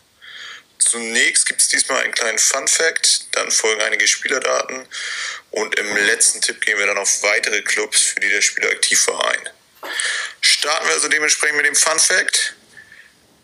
Zunächst 0.80 1.46
gibt 1.46 1.62
es 1.62 1.68
diesmal 1.68 2.02
einen 2.02 2.14
kleinen 2.14 2.40
Fun 2.40 2.68
Fact, 2.68 3.36
dann 3.36 3.52
folgen 3.52 3.82
einige 3.82 4.08
Spielerdaten 4.08 4.88
und 5.62 5.78
im 5.80 5.96
letzten 5.96 6.42
Tipp 6.42 6.62
gehen 6.62 6.78
wir 6.78 6.88
dann 6.88 6.98
auf 6.98 7.24
weitere 7.24 7.62
Clubs, 7.62 8.02
für 8.02 8.20
die 8.20 8.30
der 8.30 8.42
Spieler 8.42 8.70
aktiv 8.70 9.08
war, 9.08 9.32
ein. 9.32 9.50
Starten 10.42 10.88
wir 10.88 10.94
also 10.94 11.08
dementsprechend 11.08 11.58
mit 11.58 11.66
dem 11.66 11.76
Fun 11.76 12.00
Fact. 12.00 12.56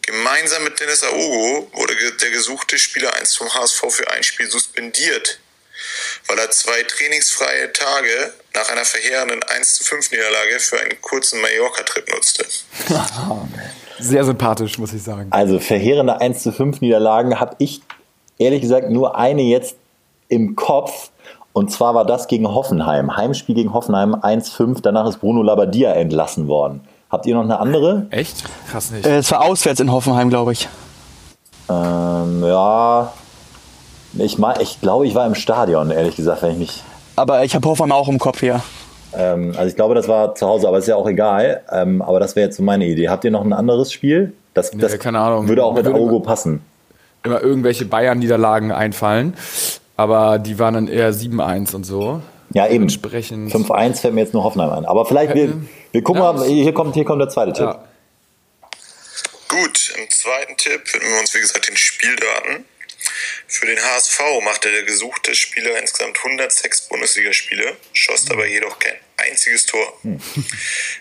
Gemeinsam 0.01 0.63
mit 0.65 0.79
Dennis 0.79 1.03
Aogo 1.03 1.69
wurde 1.73 1.95
der 1.95 2.29
gesuchte 2.31 2.77
Spieler 2.77 3.13
1 3.15 3.35
vom 3.35 3.53
HSV 3.53 3.81
für 3.89 4.11
ein 4.11 4.23
Spiel 4.23 4.49
suspendiert 4.49 5.39
weil 6.27 6.39
er 6.39 6.49
zwei 6.51 6.83
trainingsfreie 6.83 7.71
Tage 7.73 8.33
nach 8.53 8.69
einer 8.71 8.85
verheerenden 8.85 9.43
1 9.43 9.75
zu 9.75 9.83
5 9.83 10.11
Niederlage 10.11 10.59
für 10.59 10.79
einen 10.79 11.01
kurzen 11.01 11.41
Mallorca-Trip 11.41 12.09
nutzte. 12.13 12.45
Sehr 13.99 14.23
sympathisch, 14.23 14.77
muss 14.77 14.93
ich 14.93 15.03
sagen. 15.03 15.27
Also 15.31 15.59
verheerende 15.59 16.19
1 16.19 16.43
zu 16.43 16.51
5 16.51 16.81
Niederlagen 16.81 17.39
habe 17.39 17.55
ich 17.59 17.81
ehrlich 18.37 18.61
gesagt 18.61 18.89
nur 18.89 19.17
eine 19.17 19.41
jetzt 19.43 19.75
im 20.29 20.55
Kopf. 20.55 21.09
Und 21.53 21.71
zwar 21.71 21.93
war 21.93 22.05
das 22.05 22.27
gegen 22.27 22.47
Hoffenheim. 22.47 23.15
Heimspiel 23.15 23.53
gegen 23.55 23.73
Hoffenheim 23.73 24.15
1-5. 24.15 24.79
Danach 24.81 25.07
ist 25.07 25.17
Bruno 25.19 25.43
Labbadia 25.43 25.91
entlassen 25.93 26.47
worden. 26.47 26.81
Habt 27.11 27.27
ihr 27.27 27.35
noch 27.35 27.43
eine 27.43 27.59
andere? 27.59 28.07
Echt? 28.09 28.43
Krass 28.71 28.89
nicht. 28.91 29.05
Äh, 29.05 29.17
es 29.17 29.31
war 29.31 29.43
auswärts 29.45 29.79
in 29.79 29.91
Hoffenheim, 29.91 30.29
glaube 30.29 30.53
ich. 30.53 30.67
Ähm, 31.69 32.43
ja, 32.43 33.13
ich, 34.17 34.37
mein, 34.39 34.59
ich 34.61 34.81
glaube, 34.81 35.05
ich 35.05 35.13
war 35.15 35.25
im 35.27 35.35
Stadion, 35.35 35.91
ehrlich 35.91 36.15
gesagt, 36.15 36.41
wenn 36.41 36.51
ich 36.53 36.57
mich. 36.57 36.83
Aber 37.15 37.43
ich 37.43 37.53
habe 37.55 37.67
Hoffenheim 37.67 37.91
auch 37.91 38.07
im 38.09 38.17
Kopf 38.17 38.39
hier. 38.39 38.61
Ähm, 39.15 39.53
also 39.55 39.67
ich 39.69 39.75
glaube, 39.75 39.93
das 39.93 40.07
war 40.07 40.33
zu 40.33 40.47
Hause, 40.47 40.67
aber 40.67 40.79
ist 40.79 40.87
ja 40.87 40.95
auch 40.95 41.07
egal. 41.07 41.61
Ähm, 41.71 42.01
aber 42.01 42.19
das 42.19 42.35
wäre 42.35 42.47
jetzt 42.47 42.57
so 42.57 42.63
meine 42.63 42.85
Idee. 42.85 43.09
Habt 43.09 43.23
ihr 43.25 43.31
noch 43.31 43.43
ein 43.43 43.53
anderes 43.53 43.91
Spiel? 43.93 44.33
Das, 44.55 44.73
Nee, 44.73 44.81
das 44.81 44.97
keine 44.97 45.19
Ahnung. 45.19 45.47
würde 45.47 45.63
auch 45.63 45.73
mit 45.75 45.85
man- 45.87 46.21
passen. 46.23 46.61
Immer 47.23 47.41
irgendwelche 47.41 47.85
Bayern-Niederlagen 47.85 48.71
einfallen. 48.71 49.35
Aber 49.95 50.39
die 50.39 50.57
waren 50.59 50.73
dann 50.73 50.87
eher 50.87 51.13
7-1 51.13 51.75
und 51.75 51.83
so. 51.83 52.21
Ja, 52.53 52.65
eben. 52.65 52.73
Dementsprechend. 52.73 53.53
5-1 53.53 54.01
fällt 54.01 54.13
mir 54.13 54.21
jetzt 54.21 54.33
nur 54.33 54.43
Hoffenheim 54.43 54.71
ein. 54.71 54.85
Aber 54.85 55.05
vielleicht, 55.05 55.33
wir, 55.33 55.53
wir 55.91 56.03
gucken 56.03 56.21
Ja, 56.21 56.33
mal, 56.33 56.47
hier 56.47 56.73
kommt, 56.73 56.95
hier 56.95 57.05
kommt 57.05 57.21
der 57.21 57.29
zweite 57.29 57.53
Tipp. 57.53 57.65
Ja. 57.65 57.87
Gut, 59.47 59.93
im 59.97 60.09
zweiten 60.09 60.57
Tipp 60.57 60.93
widmen 60.93 61.11
wir 61.11 61.19
uns, 61.19 61.33
wie 61.33 61.39
gesagt, 61.39 61.67
den 61.67 61.77
Spieldaten. 61.77 62.65
Für 63.47 63.67
den 63.67 63.77
HSV 63.77 64.19
machte 64.43 64.71
der 64.71 64.83
gesuchte 64.83 65.35
Spieler 65.35 65.77
insgesamt 65.79 66.17
106 66.17 66.87
Bundesligaspiele, 66.87 67.75
schoss 67.91 68.25
dabei 68.25 68.47
jedoch 68.47 68.79
kein 68.79 68.95
einziges 69.17 69.65
Tor. 69.65 69.99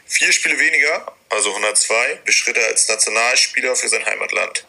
Vier 0.04 0.32
Spiele 0.32 0.58
weniger, 0.58 1.12
also 1.30 1.50
102, 1.50 1.94
beschritt 2.24 2.56
er 2.58 2.66
als 2.66 2.88
Nationalspieler 2.88 3.74
für 3.74 3.88
sein 3.88 4.04
Heimatland. 4.04 4.66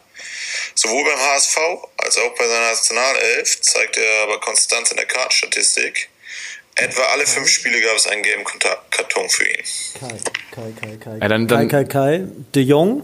Sowohl 0.74 1.04
beim 1.04 1.18
HSV 1.18 1.56
als 1.98 2.18
auch 2.18 2.34
bei 2.38 2.46
seiner 2.46 2.68
Nationalelf 2.70 3.60
zeigte 3.62 4.00
er 4.00 4.24
aber 4.24 4.40
Konstanz 4.40 4.90
in 4.90 4.96
der 4.96 5.06
Kartenstatistik. 5.06 6.08
Etwa 6.76 7.02
alle 7.12 7.24
fünf 7.26 7.48
Spiele 7.48 7.80
gab 7.80 7.96
es 7.96 8.08
einen 8.08 8.22
gelben 8.22 8.42
Karton 8.90 9.28
für 9.28 9.44
ihn. 9.44 9.62
Kai, 10.00 10.08
Kai, 10.50 10.72
Kai, 10.80 10.96
Kai. 10.96 11.18
Ja, 11.20 11.28
dann- 11.28 11.46
Kai, 11.46 11.56
dann- 11.56 11.68
Kai, 11.68 11.84
Kai. 11.84 12.24
De 12.54 12.62
Jong. 12.62 13.02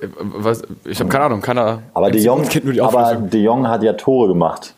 Äh, 0.00 0.06
Was, 0.18 0.62
ich 0.84 0.98
habe 0.98 1.10
keine 1.10 1.24
Ahnung, 1.24 1.40
keiner. 1.42 1.82
Aber 1.92 2.10
De 2.10 2.20
Jong, 2.20 2.48
kennt 2.48 2.64
nur 2.64 2.72
die 2.72 2.80
aber. 2.80 3.14
De 3.16 3.40
Jong 3.42 3.68
hat 3.68 3.82
ja 3.82 3.92
Tore 3.92 4.28
gemacht. 4.28 4.74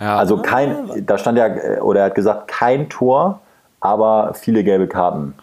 Ja. 0.00 0.16
Also 0.18 0.38
kein, 0.42 1.06
da 1.06 1.16
stand 1.18 1.38
ja, 1.38 1.46
äh, 1.46 1.78
oder 1.80 2.00
er 2.00 2.06
hat 2.06 2.14
gesagt, 2.16 2.48
kein 2.48 2.90
Tor, 2.90 3.40
aber 3.80 4.34
viele 4.38 4.64
gelbe 4.64 4.88
Karten. 4.88 5.34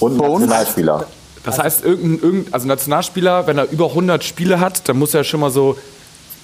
Und? 0.00 0.18
Nationalspieler. 0.18 1.06
Das 1.44 1.58
heißt, 1.58 1.84
irgendein, 1.84 2.22
irgendein 2.22 2.54
also 2.54 2.68
Nationalspieler, 2.68 3.46
wenn 3.46 3.58
er 3.58 3.70
über 3.70 3.86
100 3.86 4.22
Spiele 4.22 4.60
hat, 4.60 4.88
dann 4.88 4.98
muss 4.98 5.12
er 5.14 5.24
schon 5.24 5.40
mal 5.40 5.50
so 5.50 5.76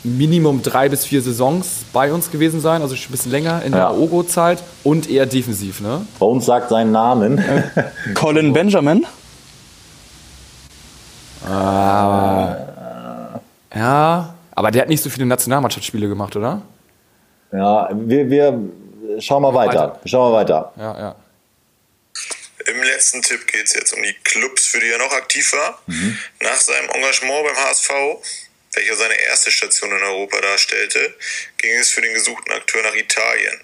Minimum 0.04 0.62
drei 0.62 0.88
bis 0.88 1.04
vier 1.04 1.22
Saisons 1.22 1.84
bei 1.92 2.12
uns 2.12 2.30
gewesen 2.30 2.60
sein, 2.60 2.82
also 2.82 2.94
schon 2.94 3.08
ein 3.08 3.12
bisschen 3.12 3.32
länger 3.32 3.62
in 3.62 3.72
der 3.72 3.80
Ja. 3.82 3.90
Ogo-Zeit 3.92 4.62
und 4.84 5.10
eher 5.10 5.26
defensiv, 5.26 5.80
ne? 5.80 6.02
Bei 6.18 6.26
uns 6.26 6.46
sagt 6.46 6.68
seinen 6.70 6.92
Namen. 6.92 7.42
Colin 8.14 8.52
Benjamin. 8.52 9.04
Ja, 13.74 14.34
aber 14.54 14.70
der 14.70 14.82
hat 14.82 14.88
nicht 14.88 15.02
so 15.02 15.10
viele 15.10 15.26
Nationalmannschaftsspiele 15.26 16.08
gemacht, 16.08 16.34
oder? 16.36 16.62
ja, 17.52 17.88
wir, 17.92 18.28
wir 18.28 18.58
schauen 19.20 19.42
mal 19.42 19.54
weiter. 19.54 19.68
Weiter. 19.80 19.98
Wir 20.02 20.08
schauen 20.08 20.32
mal 20.32 20.38
weiter. 20.38 20.72
Ja, 20.76 20.98
ja. 20.98 21.14
Letzten 22.98 23.22
Tipp 23.22 23.46
geht 23.46 23.66
es 23.66 23.74
jetzt 23.74 23.92
um 23.92 24.02
die 24.02 24.12
Clubs, 24.24 24.66
für 24.66 24.80
die 24.80 24.88
er 24.88 24.98
noch 24.98 25.12
aktiv 25.12 25.52
war. 25.52 25.80
Nach 26.40 26.60
seinem 26.60 26.90
Engagement 26.90 27.44
beim 27.44 27.56
HSV, 27.56 27.90
welcher 28.74 28.96
seine 28.96 29.14
erste 29.20 29.52
Station 29.52 29.92
in 29.92 30.02
Europa 30.02 30.40
darstellte, 30.40 31.14
ging 31.58 31.76
es 31.76 31.90
für 31.90 32.00
den 32.00 32.12
gesuchten 32.12 32.52
Akteur 32.52 32.82
nach 32.82 32.96
Italien. 32.96 33.60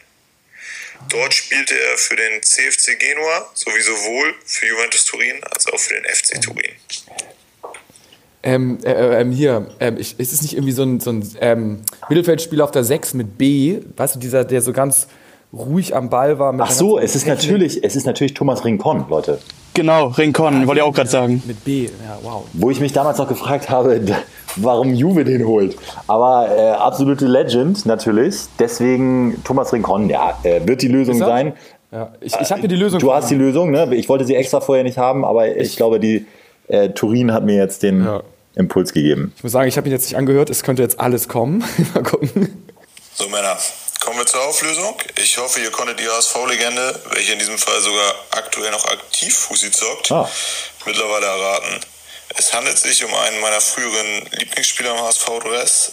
Dort 1.08 1.34
spielte 1.34 1.76
er 1.76 1.98
für 1.98 2.14
den 2.14 2.44
CFC 2.44 2.96
Genua 2.96 3.50
sowie 3.54 3.80
sowohl 3.80 4.36
für 4.46 4.68
Juventus 4.68 5.04
Turin 5.04 5.42
als 5.50 5.66
auch 5.66 5.80
für 5.80 5.94
den 5.94 6.04
FC 6.04 6.40
Turin. 6.40 6.70
Ähm, 8.44 8.78
äh, 8.84 8.92
äh, 8.92 9.20
ähm, 9.20 9.32
hier, 9.32 9.74
ähm, 9.80 9.96
ich, 9.98 10.20
ist 10.20 10.32
es 10.32 10.42
nicht 10.42 10.52
irgendwie 10.52 10.72
so 10.72 10.84
ein, 10.84 11.00
so 11.00 11.10
ein 11.10 11.36
ähm, 11.40 11.82
Mittelfeldspieler 12.08 12.62
auf 12.62 12.70
der 12.70 12.84
6 12.84 13.14
mit 13.14 13.36
B, 13.36 13.80
weißt 13.96 14.14
du, 14.14 14.20
dieser, 14.20 14.44
der 14.44 14.62
so 14.62 14.72
ganz 14.72 15.08
ruhig 15.56 15.94
am 15.96 16.10
Ball 16.10 16.38
war? 16.38 16.52
Mit 16.52 16.62
Ach 16.62 16.70
so, 16.70 16.98
es 16.98 17.14
ist 17.14 17.24
Technik. 17.24 17.44
natürlich, 17.50 17.84
es 17.84 17.96
ist 17.96 18.06
natürlich 18.06 18.34
Thomas 18.34 18.64
Rincon, 18.64 19.04
Leute. 19.08 19.38
Genau, 19.74 20.06
Rincon, 20.08 20.66
wollte 20.66 20.80
ich 20.80 20.86
auch 20.86 20.94
gerade 20.94 21.10
sagen. 21.10 21.42
Mit 21.46 21.64
B, 21.64 21.84
ja, 21.84 22.18
wow. 22.22 22.44
Wo 22.52 22.70
ich 22.70 22.80
mich 22.80 22.92
damals 22.92 23.18
noch 23.18 23.28
gefragt 23.28 23.70
habe, 23.70 24.00
warum 24.56 24.94
Juve 24.94 25.24
den 25.24 25.46
holt. 25.46 25.76
Aber 26.06 26.48
äh, 26.56 26.70
absolute 26.70 27.26
Legend 27.26 27.84
natürlich. 27.84 28.42
Deswegen 28.58 29.42
Thomas 29.42 29.72
Rincon, 29.72 30.08
ja, 30.08 30.38
äh, 30.44 30.60
wird 30.64 30.82
die 30.82 30.88
Lösung 30.88 31.18
sein. 31.18 31.54
Ja, 31.90 32.12
ich 32.20 32.34
ich 32.40 32.50
habe 32.50 32.60
hier 32.60 32.68
die 32.68 32.76
Lösung. 32.76 33.00
Du 33.00 33.12
hast 33.12 33.30
die 33.30 33.34
Lösung, 33.36 33.70
ne? 33.70 33.92
Ich 33.94 34.08
wollte 34.08 34.24
sie 34.24 34.34
extra 34.36 34.60
vorher 34.60 34.84
nicht 34.84 34.98
haben, 34.98 35.24
aber 35.24 35.56
ich, 35.56 35.76
glaube, 35.76 35.98
die 36.00 36.26
äh, 36.68 36.90
Turin 36.90 37.32
hat 37.32 37.44
mir 37.44 37.56
jetzt 37.56 37.82
den 37.82 38.04
Ja. 38.04 38.22
Impuls 38.56 38.92
gegeben. 38.92 39.32
Ich 39.36 39.42
muss 39.42 39.52
sagen, 39.52 39.66
ich 39.68 39.76
habe 39.76 39.88
ihn 39.88 39.92
jetzt 39.92 40.04
nicht 40.04 40.16
angehört, 40.16 40.50
es 40.50 40.62
könnte 40.62 40.82
jetzt 40.82 41.00
alles 41.00 41.28
kommen. 41.28 41.64
Mal 41.94 42.02
gucken. 42.04 42.64
So 43.12 43.24
Männer, 43.28 43.56
kommen 44.04 44.18
wir 44.18 44.26
zur 44.26 44.42
Auflösung. 44.42 45.00
Ich 45.16 45.38
hoffe, 45.38 45.60
ihr 45.60 45.70
konntet 45.70 45.98
die 45.98 46.08
HSV-Legende, 46.08 47.00
welche 47.10 47.32
in 47.32 47.38
diesem 47.38 47.58
Fall 47.58 47.80
sogar 47.80 48.14
aktuell 48.32 48.70
noch 48.70 48.84
aktiv 48.84 49.34
Fusi 49.36 49.70
zockt, 49.70 50.12
Ah. 50.12 50.30
mittlerweile 50.84 51.26
erraten. 51.26 51.80
Es 52.36 52.52
handelt 52.52 52.78
sich 52.78 53.02
um 53.04 53.14
einen 53.14 53.40
meiner 53.40 53.60
früheren 53.60 54.26
Lieblingsspieler 54.32 54.90
im 54.92 55.00
HSV-Dress, 55.02 55.92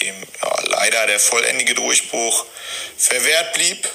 dem 0.00 0.14
ja, 0.42 0.60
leider 0.68 1.06
der 1.06 1.20
vollendige 1.20 1.74
Durchbruch 1.74 2.46
verwehrt 2.96 3.52
blieb. 3.54 3.88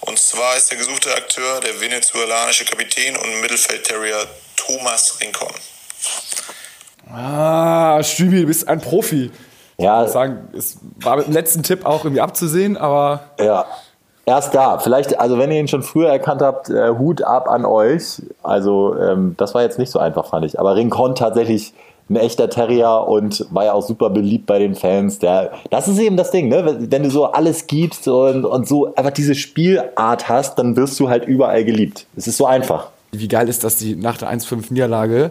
Und 0.00 0.18
zwar 0.18 0.56
ist 0.56 0.70
der 0.70 0.78
gesuchte 0.78 1.14
Akteur 1.14 1.60
der 1.60 1.80
venezuelanische 1.80 2.64
Kapitän 2.64 3.16
und 3.16 3.40
Mittelfeldterrier 3.40 4.28
Thomas 4.56 5.14
Rincon. 5.20 5.54
Ah, 7.12 8.02
Stübi, 8.02 8.40
du 8.42 8.46
bist 8.46 8.68
ein 8.68 8.80
Profi. 8.80 9.30
Ja, 9.80 10.00
Ich 10.00 10.04
muss 10.04 10.12
sagen, 10.12 10.48
es 10.56 10.78
war 11.00 11.16
mit 11.16 11.26
dem 11.26 11.34
letzten 11.34 11.62
Tipp 11.62 11.86
auch 11.86 12.04
irgendwie 12.04 12.20
abzusehen, 12.20 12.76
aber 12.76 13.20
ja. 13.38 13.64
Erst 14.26 14.54
da. 14.54 14.78
Vielleicht, 14.78 15.18
also 15.18 15.38
wenn 15.38 15.50
ihr 15.50 15.58
ihn 15.58 15.66
schon 15.66 15.82
früher 15.82 16.08
erkannt 16.08 16.42
habt, 16.42 16.70
äh, 16.70 16.90
Hut 16.90 17.22
ab 17.22 17.48
an 17.48 17.64
euch. 17.64 18.22
Also 18.42 18.94
ähm, 18.96 19.34
das 19.36 19.54
war 19.54 19.62
jetzt 19.62 19.78
nicht 19.78 19.90
so 19.90 19.98
einfach, 19.98 20.26
fand 20.26 20.44
ich. 20.44 20.60
Aber 20.60 20.76
Rincon 20.76 21.14
tatsächlich 21.14 21.72
ein 22.08 22.16
echter 22.16 22.50
Terrier 22.50 23.06
und 23.08 23.46
war 23.50 23.64
ja 23.64 23.72
auch 23.72 23.82
super 23.82 24.10
beliebt 24.10 24.46
bei 24.46 24.58
den 24.58 24.74
Fans. 24.74 25.20
Der, 25.20 25.52
das 25.70 25.88
ist 25.88 25.98
eben 25.98 26.16
das 26.16 26.30
Ding, 26.30 26.48
ne? 26.48 26.76
Wenn 26.90 27.02
du 27.04 27.10
so 27.10 27.26
alles 27.26 27.66
gibst 27.66 28.06
und, 28.08 28.44
und 28.44 28.68
so 28.68 28.94
einfach 28.94 29.12
diese 29.12 29.34
Spielart 29.34 30.28
hast, 30.28 30.58
dann 30.58 30.76
wirst 30.76 30.98
du 31.00 31.08
halt 31.08 31.24
überall 31.24 31.64
geliebt. 31.64 32.06
Es 32.16 32.26
ist 32.26 32.36
so 32.36 32.46
einfach. 32.46 32.88
wie 33.12 33.28
geil 33.28 33.48
ist, 33.48 33.64
dass 33.64 33.76
die 33.76 33.96
nach 33.96 34.18
der 34.18 34.30
1-5-Niederlage 34.32 35.30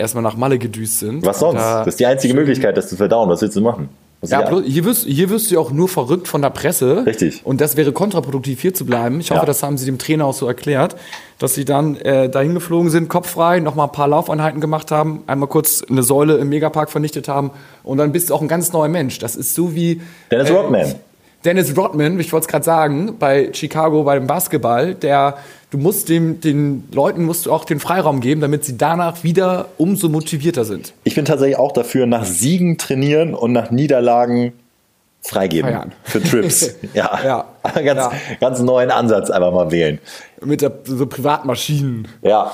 erstmal 0.00 0.22
nach 0.24 0.36
Malle 0.36 0.58
gedüst 0.58 0.98
sind. 0.98 1.24
Was 1.24 1.38
sonst? 1.38 1.60
Da- 1.60 1.80
das 1.84 1.88
ist 1.94 2.00
die 2.00 2.06
einzige 2.06 2.34
Möglichkeit, 2.34 2.76
das 2.76 2.88
zu 2.88 2.96
verdauen. 2.96 3.28
Was 3.28 3.40
willst 3.42 3.56
du 3.56 3.60
machen? 3.60 3.88
Was 4.22 4.28
Ja, 4.30 4.42
bloß, 4.42 4.64
hier, 4.66 4.84
wirst, 4.84 5.06
hier 5.06 5.30
wirst 5.30 5.50
du 5.50 5.54
ja 5.54 5.60
auch 5.62 5.70
nur 5.70 5.88
verrückt 5.88 6.28
von 6.28 6.42
der 6.42 6.50
Presse. 6.50 7.04
Richtig. 7.06 7.40
Und 7.44 7.62
das 7.62 7.78
wäre 7.78 7.90
kontraproduktiv, 7.92 8.60
hier 8.60 8.74
zu 8.74 8.84
bleiben. 8.84 9.18
Ich 9.20 9.30
hoffe, 9.30 9.40
Ja. 9.40 9.46
das 9.46 9.62
haben 9.62 9.78
sie 9.78 9.86
dem 9.86 9.96
Trainer 9.96 10.26
auch 10.26 10.34
so 10.34 10.46
erklärt, 10.46 10.94
dass 11.38 11.54
sie 11.54 11.64
dann 11.64 11.96
äh, 11.96 12.28
dahin 12.28 12.52
geflogen 12.52 12.90
sind, 12.90 13.08
kopffrei, 13.08 13.60
nochmal 13.60 13.86
ein 13.86 13.92
paar 13.92 14.08
Laufeinheiten 14.08 14.60
gemacht 14.60 14.90
haben, 14.90 15.22
einmal 15.26 15.48
kurz 15.48 15.82
eine 15.88 16.02
Säule 16.02 16.36
im 16.36 16.50
Megapark 16.50 16.90
vernichtet 16.90 17.28
haben 17.28 17.50
und 17.82 17.96
dann 17.96 18.12
bist 18.12 18.28
du 18.28 18.34
auch 18.34 18.42
ein 18.42 18.48
ganz 18.48 18.74
neuer 18.74 18.88
Mensch. 18.88 19.18
Das 19.20 19.36
ist 19.36 19.54
so 19.54 19.74
wie. 19.74 20.02
Dennis 20.30 20.50
äh, 20.50 20.52
Rodman. 20.52 20.94
Dennis 21.44 21.74
Rodman, 21.76 22.20
ich 22.20 22.32
wollte 22.32 22.44
es 22.44 22.48
gerade 22.48 22.64
sagen, 22.64 23.16
bei 23.18 23.50
Chicago 23.52 24.02
beim 24.04 24.26
Basketball, 24.26 24.94
der 24.94 25.38
du 25.70 25.78
musst 25.78 26.08
dem, 26.08 26.40
den 26.40 26.84
Leuten 26.92 27.24
musst 27.24 27.46
du 27.46 27.52
auch 27.52 27.64
den 27.64 27.80
Freiraum 27.80 28.20
geben, 28.20 28.40
damit 28.40 28.64
sie 28.64 28.76
danach 28.76 29.22
wieder 29.24 29.68
umso 29.78 30.08
motivierter 30.08 30.64
sind. 30.64 30.92
Ich 31.04 31.14
bin 31.14 31.24
tatsächlich 31.24 31.56
auch 31.58 31.72
dafür, 31.72 32.06
nach 32.06 32.24
Siegen 32.24 32.76
trainieren 32.76 33.34
und 33.34 33.52
nach 33.52 33.70
Niederlagen 33.70 34.52
freigeben 35.22 35.70
Feiern. 35.70 35.92
für 36.02 36.22
Trips. 36.22 36.74
ja. 36.94 37.18
Ja. 37.24 37.44
Ganz, 37.74 37.98
Ja. 38.00 38.12
ganz 38.40 38.60
neuen 38.60 38.90
Ansatz 38.90 39.30
einfach 39.30 39.52
mal 39.52 39.70
wählen. 39.70 39.98
Mit 40.42 40.60
der, 40.62 40.72
so 40.84 41.06
Privatmaschinen. 41.06 42.08
Ja. 42.22 42.52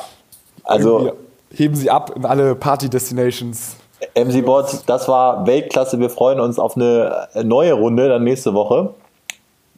Also 0.64 0.98
Irgendwie 0.98 1.16
heben 1.54 1.74
sie 1.76 1.90
ab 1.90 2.12
in 2.16 2.24
alle 2.24 2.54
Party-Destinations. 2.56 3.76
MC 4.14 4.44
Bot, 4.44 4.66
das 4.86 5.08
war 5.08 5.46
Weltklasse. 5.46 5.98
Wir 6.00 6.10
freuen 6.10 6.40
uns 6.40 6.58
auf 6.58 6.76
eine 6.76 7.28
neue 7.42 7.72
Runde 7.72 8.08
dann 8.08 8.24
nächste 8.24 8.52
Woche. 8.54 8.90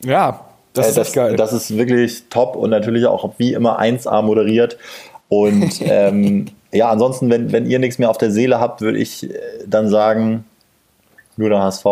Ja, 0.05 0.41
das 0.75 0.87
Äh, 0.87 0.91
ist 0.91 0.97
echt 0.99 1.13
geil. 1.15 1.37
das 1.37 1.53
ist 1.53 1.77
wirklich 1.77 2.25
top 2.31 2.57
und 2.57 2.71
natürlich 2.71 3.07
auch 3.07 3.31
wie 3.39 3.53
immer 3.53 3.81
1A 3.81 4.23
moderiert. 4.23 4.77
Und 5.29 5.73
ähm, 5.83 6.47
ja, 6.73 6.91
ansonsten, 6.91 7.31
wenn, 7.31 7.53
wenn 7.53 7.67
ihr 7.67 7.79
nichts 7.79 7.99
mehr 7.99 8.11
auf 8.11 8.19
der 8.19 8.31
Seele 8.31 8.61
habt, 8.61 8.81
würde 8.81 8.99
ich 8.99 9.25
äh, 9.29 9.35
dann 9.67 9.89
sagen, 9.89 10.45
nur 11.37 11.49
der 11.49 11.61
HSV. 11.63 11.85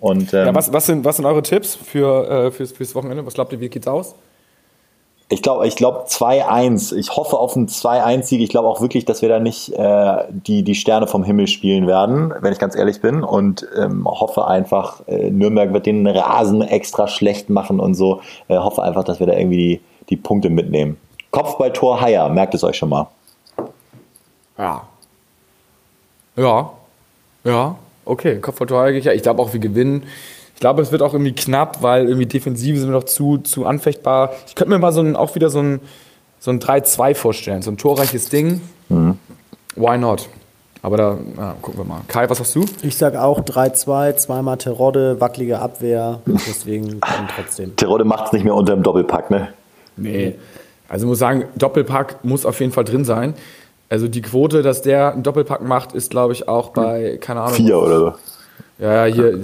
Und 0.00 0.32
ähm, 0.32 0.46
ja, 0.46 0.54
was, 0.54 0.72
was, 0.72 0.86
sind, 0.86 1.04
was 1.04 1.16
sind 1.16 1.26
eure 1.26 1.42
Tipps 1.42 1.74
für, 1.74 2.46
äh, 2.46 2.50
fürs, 2.50 2.72
fürs 2.72 2.94
Wochenende? 2.94 3.26
Was 3.26 3.34
glaubt 3.34 3.52
ihr, 3.52 3.60
wie 3.60 3.68
geht's 3.68 3.86
aus? 3.88 4.14
Ich 5.30 5.42
glaube, 5.42 5.66
ich 5.66 5.76
glaube 5.76 6.06
2-1. 6.06 6.96
Ich 6.96 7.14
hoffe 7.14 7.38
auf 7.38 7.54
einen 7.54 7.68
2-1-Sieg. 7.68 8.40
Ich 8.40 8.48
glaube 8.48 8.66
auch 8.66 8.80
wirklich, 8.80 9.04
dass 9.04 9.20
wir 9.20 9.28
da 9.28 9.38
nicht 9.38 9.72
äh, 9.74 10.24
die, 10.30 10.62
die 10.62 10.74
Sterne 10.74 11.06
vom 11.06 11.22
Himmel 11.22 11.48
spielen 11.48 11.86
werden, 11.86 12.32
wenn 12.40 12.52
ich 12.52 12.58
ganz 12.58 12.74
ehrlich 12.74 13.02
bin. 13.02 13.22
Und 13.22 13.66
ähm, 13.76 14.06
hoffe 14.06 14.46
einfach, 14.46 15.06
äh, 15.06 15.30
Nürnberg 15.30 15.74
wird 15.74 15.84
den 15.84 16.06
Rasen 16.06 16.62
extra 16.62 17.08
schlecht 17.08 17.50
machen 17.50 17.78
und 17.78 17.94
so. 17.94 18.22
Äh, 18.48 18.56
hoffe 18.56 18.82
einfach, 18.82 19.04
dass 19.04 19.20
wir 19.20 19.26
da 19.26 19.34
irgendwie 19.34 19.56
die, 19.56 19.80
die 20.08 20.16
Punkte 20.16 20.48
mitnehmen. 20.48 20.96
Kopfballtor 21.30 22.00
Haier, 22.00 22.30
merkt 22.30 22.54
es 22.54 22.64
euch 22.64 22.78
schon 22.78 22.88
mal. 22.88 23.08
Ja. 24.56 24.82
Ja. 26.36 26.72
Ja. 27.44 27.76
Okay, 28.06 28.40
Kopfballtor 28.40 28.88
ja. 28.88 29.12
Ich 29.12 29.22
glaube 29.22 29.42
auch, 29.42 29.52
wir 29.52 29.60
gewinnen. 29.60 30.04
Ich 30.58 30.60
glaube, 30.60 30.82
es 30.82 30.90
wird 30.90 31.02
auch 31.02 31.12
irgendwie 31.12 31.36
knapp, 31.36 31.82
weil 31.82 32.06
irgendwie 32.06 32.26
Defensive 32.26 32.76
sind 32.80 32.88
wir 32.88 32.96
noch 32.96 33.04
zu, 33.04 33.38
zu 33.38 33.64
anfechtbar. 33.64 34.32
Ich 34.48 34.56
könnte 34.56 34.70
mir 34.70 34.80
mal 34.80 34.90
so 34.90 35.00
ein, 35.00 35.14
auch 35.14 35.36
wieder 35.36 35.50
so 35.50 35.60
ein, 35.60 35.78
so 36.40 36.50
ein 36.50 36.58
3-2 36.58 37.14
vorstellen. 37.14 37.62
So 37.62 37.70
ein 37.70 37.76
torreiches 37.76 38.28
Ding. 38.28 38.60
Why 38.88 39.98
not? 39.98 40.28
Aber 40.82 40.96
da 40.96 41.16
ja, 41.36 41.54
gucken 41.62 41.78
wir 41.78 41.84
mal. 41.84 42.00
Kai, 42.08 42.28
was 42.28 42.40
hast 42.40 42.56
du? 42.56 42.64
Ich 42.82 42.96
sag 42.96 43.14
auch 43.14 43.42
3-2, 43.42 44.16
zweimal 44.16 44.56
Terodde, 44.56 45.20
wackelige 45.20 45.60
Abwehr. 45.60 46.22
Deswegen 46.26 47.00
trotzdem. 47.36 47.76
Terodde 47.76 48.04
macht 48.04 48.26
es 48.26 48.32
nicht 48.32 48.42
mehr 48.42 48.56
unter 48.56 48.74
dem 48.74 48.82
Doppelpack, 48.82 49.30
ne? 49.30 49.50
Nee. 49.96 50.34
Also 50.88 51.06
ich 51.06 51.08
muss 51.08 51.20
sagen, 51.20 51.44
Doppelpack 51.54 52.24
muss 52.24 52.44
auf 52.44 52.58
jeden 52.58 52.72
Fall 52.72 52.82
drin 52.82 53.04
sein. 53.04 53.34
Also 53.90 54.08
die 54.08 54.22
Quote, 54.22 54.62
dass 54.62 54.82
der 54.82 55.12
einen 55.12 55.22
Doppelpack 55.22 55.62
macht, 55.62 55.92
ist 55.92 56.10
glaube 56.10 56.32
ich 56.32 56.48
auch 56.48 56.70
bei, 56.70 57.16
keine 57.20 57.42
Ahnung. 57.42 57.54
Vier 57.54 57.78
oder 57.78 57.98
so. 58.00 58.12
Ja, 58.78 59.06
ja, 59.06 59.14
hier, 59.14 59.36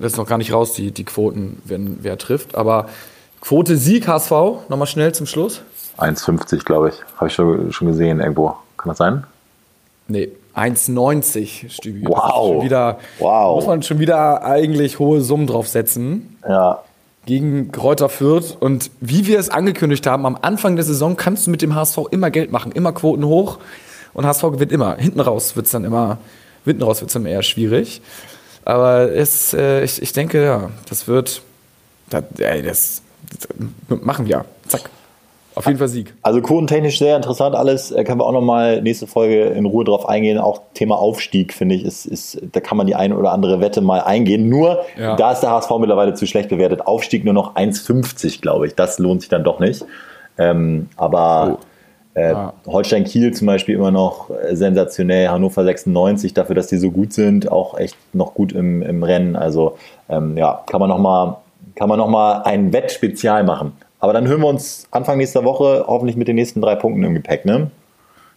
das 0.00 0.12
ist 0.12 0.16
noch 0.18 0.26
gar 0.28 0.38
nicht 0.38 0.52
raus, 0.52 0.72
die, 0.72 0.92
die 0.92 1.04
Quoten, 1.04 1.60
wenn 1.64 1.98
wer 2.02 2.16
trifft. 2.18 2.54
Aber 2.54 2.88
Quote 3.40 3.76
Sieg 3.76 4.06
HSV, 4.08 4.30
nochmal 4.68 4.86
schnell 4.86 5.12
zum 5.12 5.26
Schluss. 5.26 5.62
1,50, 5.98 6.64
glaube 6.64 6.90
ich. 6.90 6.94
Habe 7.16 7.26
ich 7.28 7.34
schon, 7.34 7.72
schon 7.72 7.88
gesehen 7.88 8.20
irgendwo. 8.20 8.54
Kann 8.76 8.88
das 8.90 8.98
sein? 8.98 9.24
Nee, 10.06 10.30
1,90 10.56 11.70
Stübi. 11.70 12.04
Wow. 12.06 12.54
Schon 12.56 12.64
wieder, 12.64 12.98
Wow. 13.18 13.56
Muss 13.56 13.66
man 13.66 13.82
schon 13.82 13.98
wieder 13.98 14.44
eigentlich 14.44 14.98
hohe 14.98 15.20
Summen 15.20 15.46
draufsetzen 15.46 16.36
Ja. 16.48 16.82
gegen 17.26 17.72
Kräuter 17.72 18.08
Fürth. 18.08 18.56
Und 18.58 18.90
wie 19.00 19.26
wir 19.26 19.38
es 19.38 19.50
angekündigt 19.50 20.06
haben, 20.06 20.24
am 20.26 20.38
Anfang 20.40 20.76
der 20.76 20.84
Saison 20.84 21.16
kannst 21.16 21.46
du 21.46 21.50
mit 21.50 21.62
dem 21.62 21.74
HSV 21.74 21.98
immer 22.10 22.30
Geld 22.30 22.52
machen, 22.52 22.72
immer 22.72 22.92
Quoten 22.92 23.24
hoch. 23.24 23.58
Und 24.14 24.24
HSV 24.24 24.42
gewinnt 24.52 24.72
immer. 24.72 24.96
Hinten 24.96 25.20
raus 25.20 25.54
wird 25.56 25.66
es 25.66 25.72
dann 25.72 25.84
immer, 25.84 26.18
hinten 26.64 26.82
raus 26.82 27.00
wird 27.00 27.10
es 27.10 27.14
dann 27.14 27.26
eher 27.26 27.42
schwierig. 27.42 28.00
Aber 28.68 29.10
es, 29.10 29.54
äh, 29.54 29.82
ich, 29.82 30.02
ich 30.02 30.12
denke, 30.12 30.44
ja, 30.44 30.68
das 30.90 31.08
wird, 31.08 31.40
das, 32.10 32.22
ey, 32.38 32.60
das, 32.62 33.00
das 33.88 33.98
machen 34.02 34.26
wir. 34.26 34.44
Zack. 34.66 34.90
Auf 35.54 35.64
jeden 35.66 35.78
Fall 35.78 35.88
Sieg. 35.88 36.12
Also 36.22 36.42
quotentechnisch 36.42 36.98
sehr 36.98 37.16
interessant 37.16 37.56
alles. 37.56 37.90
Äh, 37.90 38.04
können 38.04 38.20
wir 38.20 38.26
auch 38.26 38.32
nochmal 38.32 38.82
nächste 38.82 39.06
Folge 39.06 39.44
in 39.46 39.64
Ruhe 39.64 39.84
drauf 39.86 40.06
eingehen. 40.06 40.36
Auch 40.36 40.60
Thema 40.74 40.98
Aufstieg, 40.98 41.54
finde 41.54 41.76
ich, 41.76 41.84
ist, 41.84 42.04
ist, 42.04 42.42
da 42.52 42.60
kann 42.60 42.76
man 42.76 42.86
die 42.86 42.94
eine 42.94 43.16
oder 43.16 43.32
andere 43.32 43.58
Wette 43.60 43.80
mal 43.80 44.02
eingehen. 44.02 44.50
Nur, 44.50 44.84
Ja. 44.98 45.16
da 45.16 45.32
ist 45.32 45.40
der 45.40 45.50
HSV 45.50 45.70
mittlerweile 45.80 46.12
zu 46.12 46.26
schlecht 46.26 46.50
bewertet. 46.50 46.86
Aufstieg 46.86 47.24
nur 47.24 47.32
noch 47.34 47.56
1,50, 47.56 48.42
glaube 48.42 48.66
ich. 48.66 48.74
Das 48.74 48.98
lohnt 48.98 49.22
sich 49.22 49.30
dann 49.30 49.44
doch 49.44 49.60
nicht. 49.60 49.82
Ähm, 50.36 50.90
aber 50.96 51.58
äh, 52.18 52.30
Ja. 52.32 52.52
Holstein 52.66 53.04
Kiel 53.04 53.32
zum 53.32 53.46
Beispiel 53.46 53.74
immer 53.76 53.90
noch 53.90 54.30
äh, 54.30 54.54
sensationell. 54.56 55.28
Hannover 55.28 55.64
96, 55.64 56.34
dafür, 56.34 56.54
dass 56.54 56.66
die 56.66 56.78
so 56.78 56.90
gut 56.90 57.12
sind, 57.12 57.50
auch 57.50 57.78
echt 57.78 57.96
noch 58.12 58.34
gut 58.34 58.52
im, 58.52 58.82
im 58.82 59.02
Rennen. 59.02 59.36
Also 59.36 59.76
ähm, 60.08 60.36
ja, 60.36 60.62
kann 60.66 60.80
man 60.80 60.88
nochmal 60.88 61.36
kann 61.76 61.88
man 61.88 61.98
noch 61.98 62.08
mal 62.08 62.42
ein 62.42 62.72
Wettspezial 62.72 63.44
machen. 63.44 63.72
Aber 64.00 64.12
dann 64.12 64.26
hören 64.26 64.40
wir 64.40 64.48
uns 64.48 64.86
Anfang 64.90 65.16
nächster 65.18 65.44
Woche 65.44 65.84
hoffentlich 65.86 66.16
mit 66.16 66.26
den 66.26 66.34
nächsten 66.36 66.60
drei 66.60 66.74
Punkten 66.74 67.04
im 67.04 67.14
Gepäck. 67.14 67.44
Ne? 67.44 67.70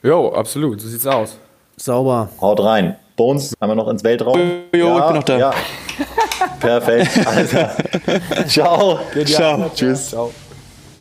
Jo, 0.03 0.31
absolut. 0.33 0.79
So 0.79 0.87
sieht's 0.87 1.07
aus. 1.07 1.37
Sauber. 1.77 2.29
Haut 2.39 2.63
rein. 2.63 2.95
Bones, 3.15 3.53
einmal 3.59 3.75
noch 3.77 3.87
ins 3.87 4.03
Weltraum. 4.03 4.39
Jo, 4.75 4.97
ich 4.99 5.05
bin 5.05 5.15
noch 5.15 5.23
da. 5.23 5.37
Ja. 5.37 5.53
Perfekt. 6.59 7.09
Also, 7.25 7.57
ciao. 8.47 8.99
Ciao. 9.25 9.71
Tschüss. 9.73 10.09
Ciao. 10.09 10.31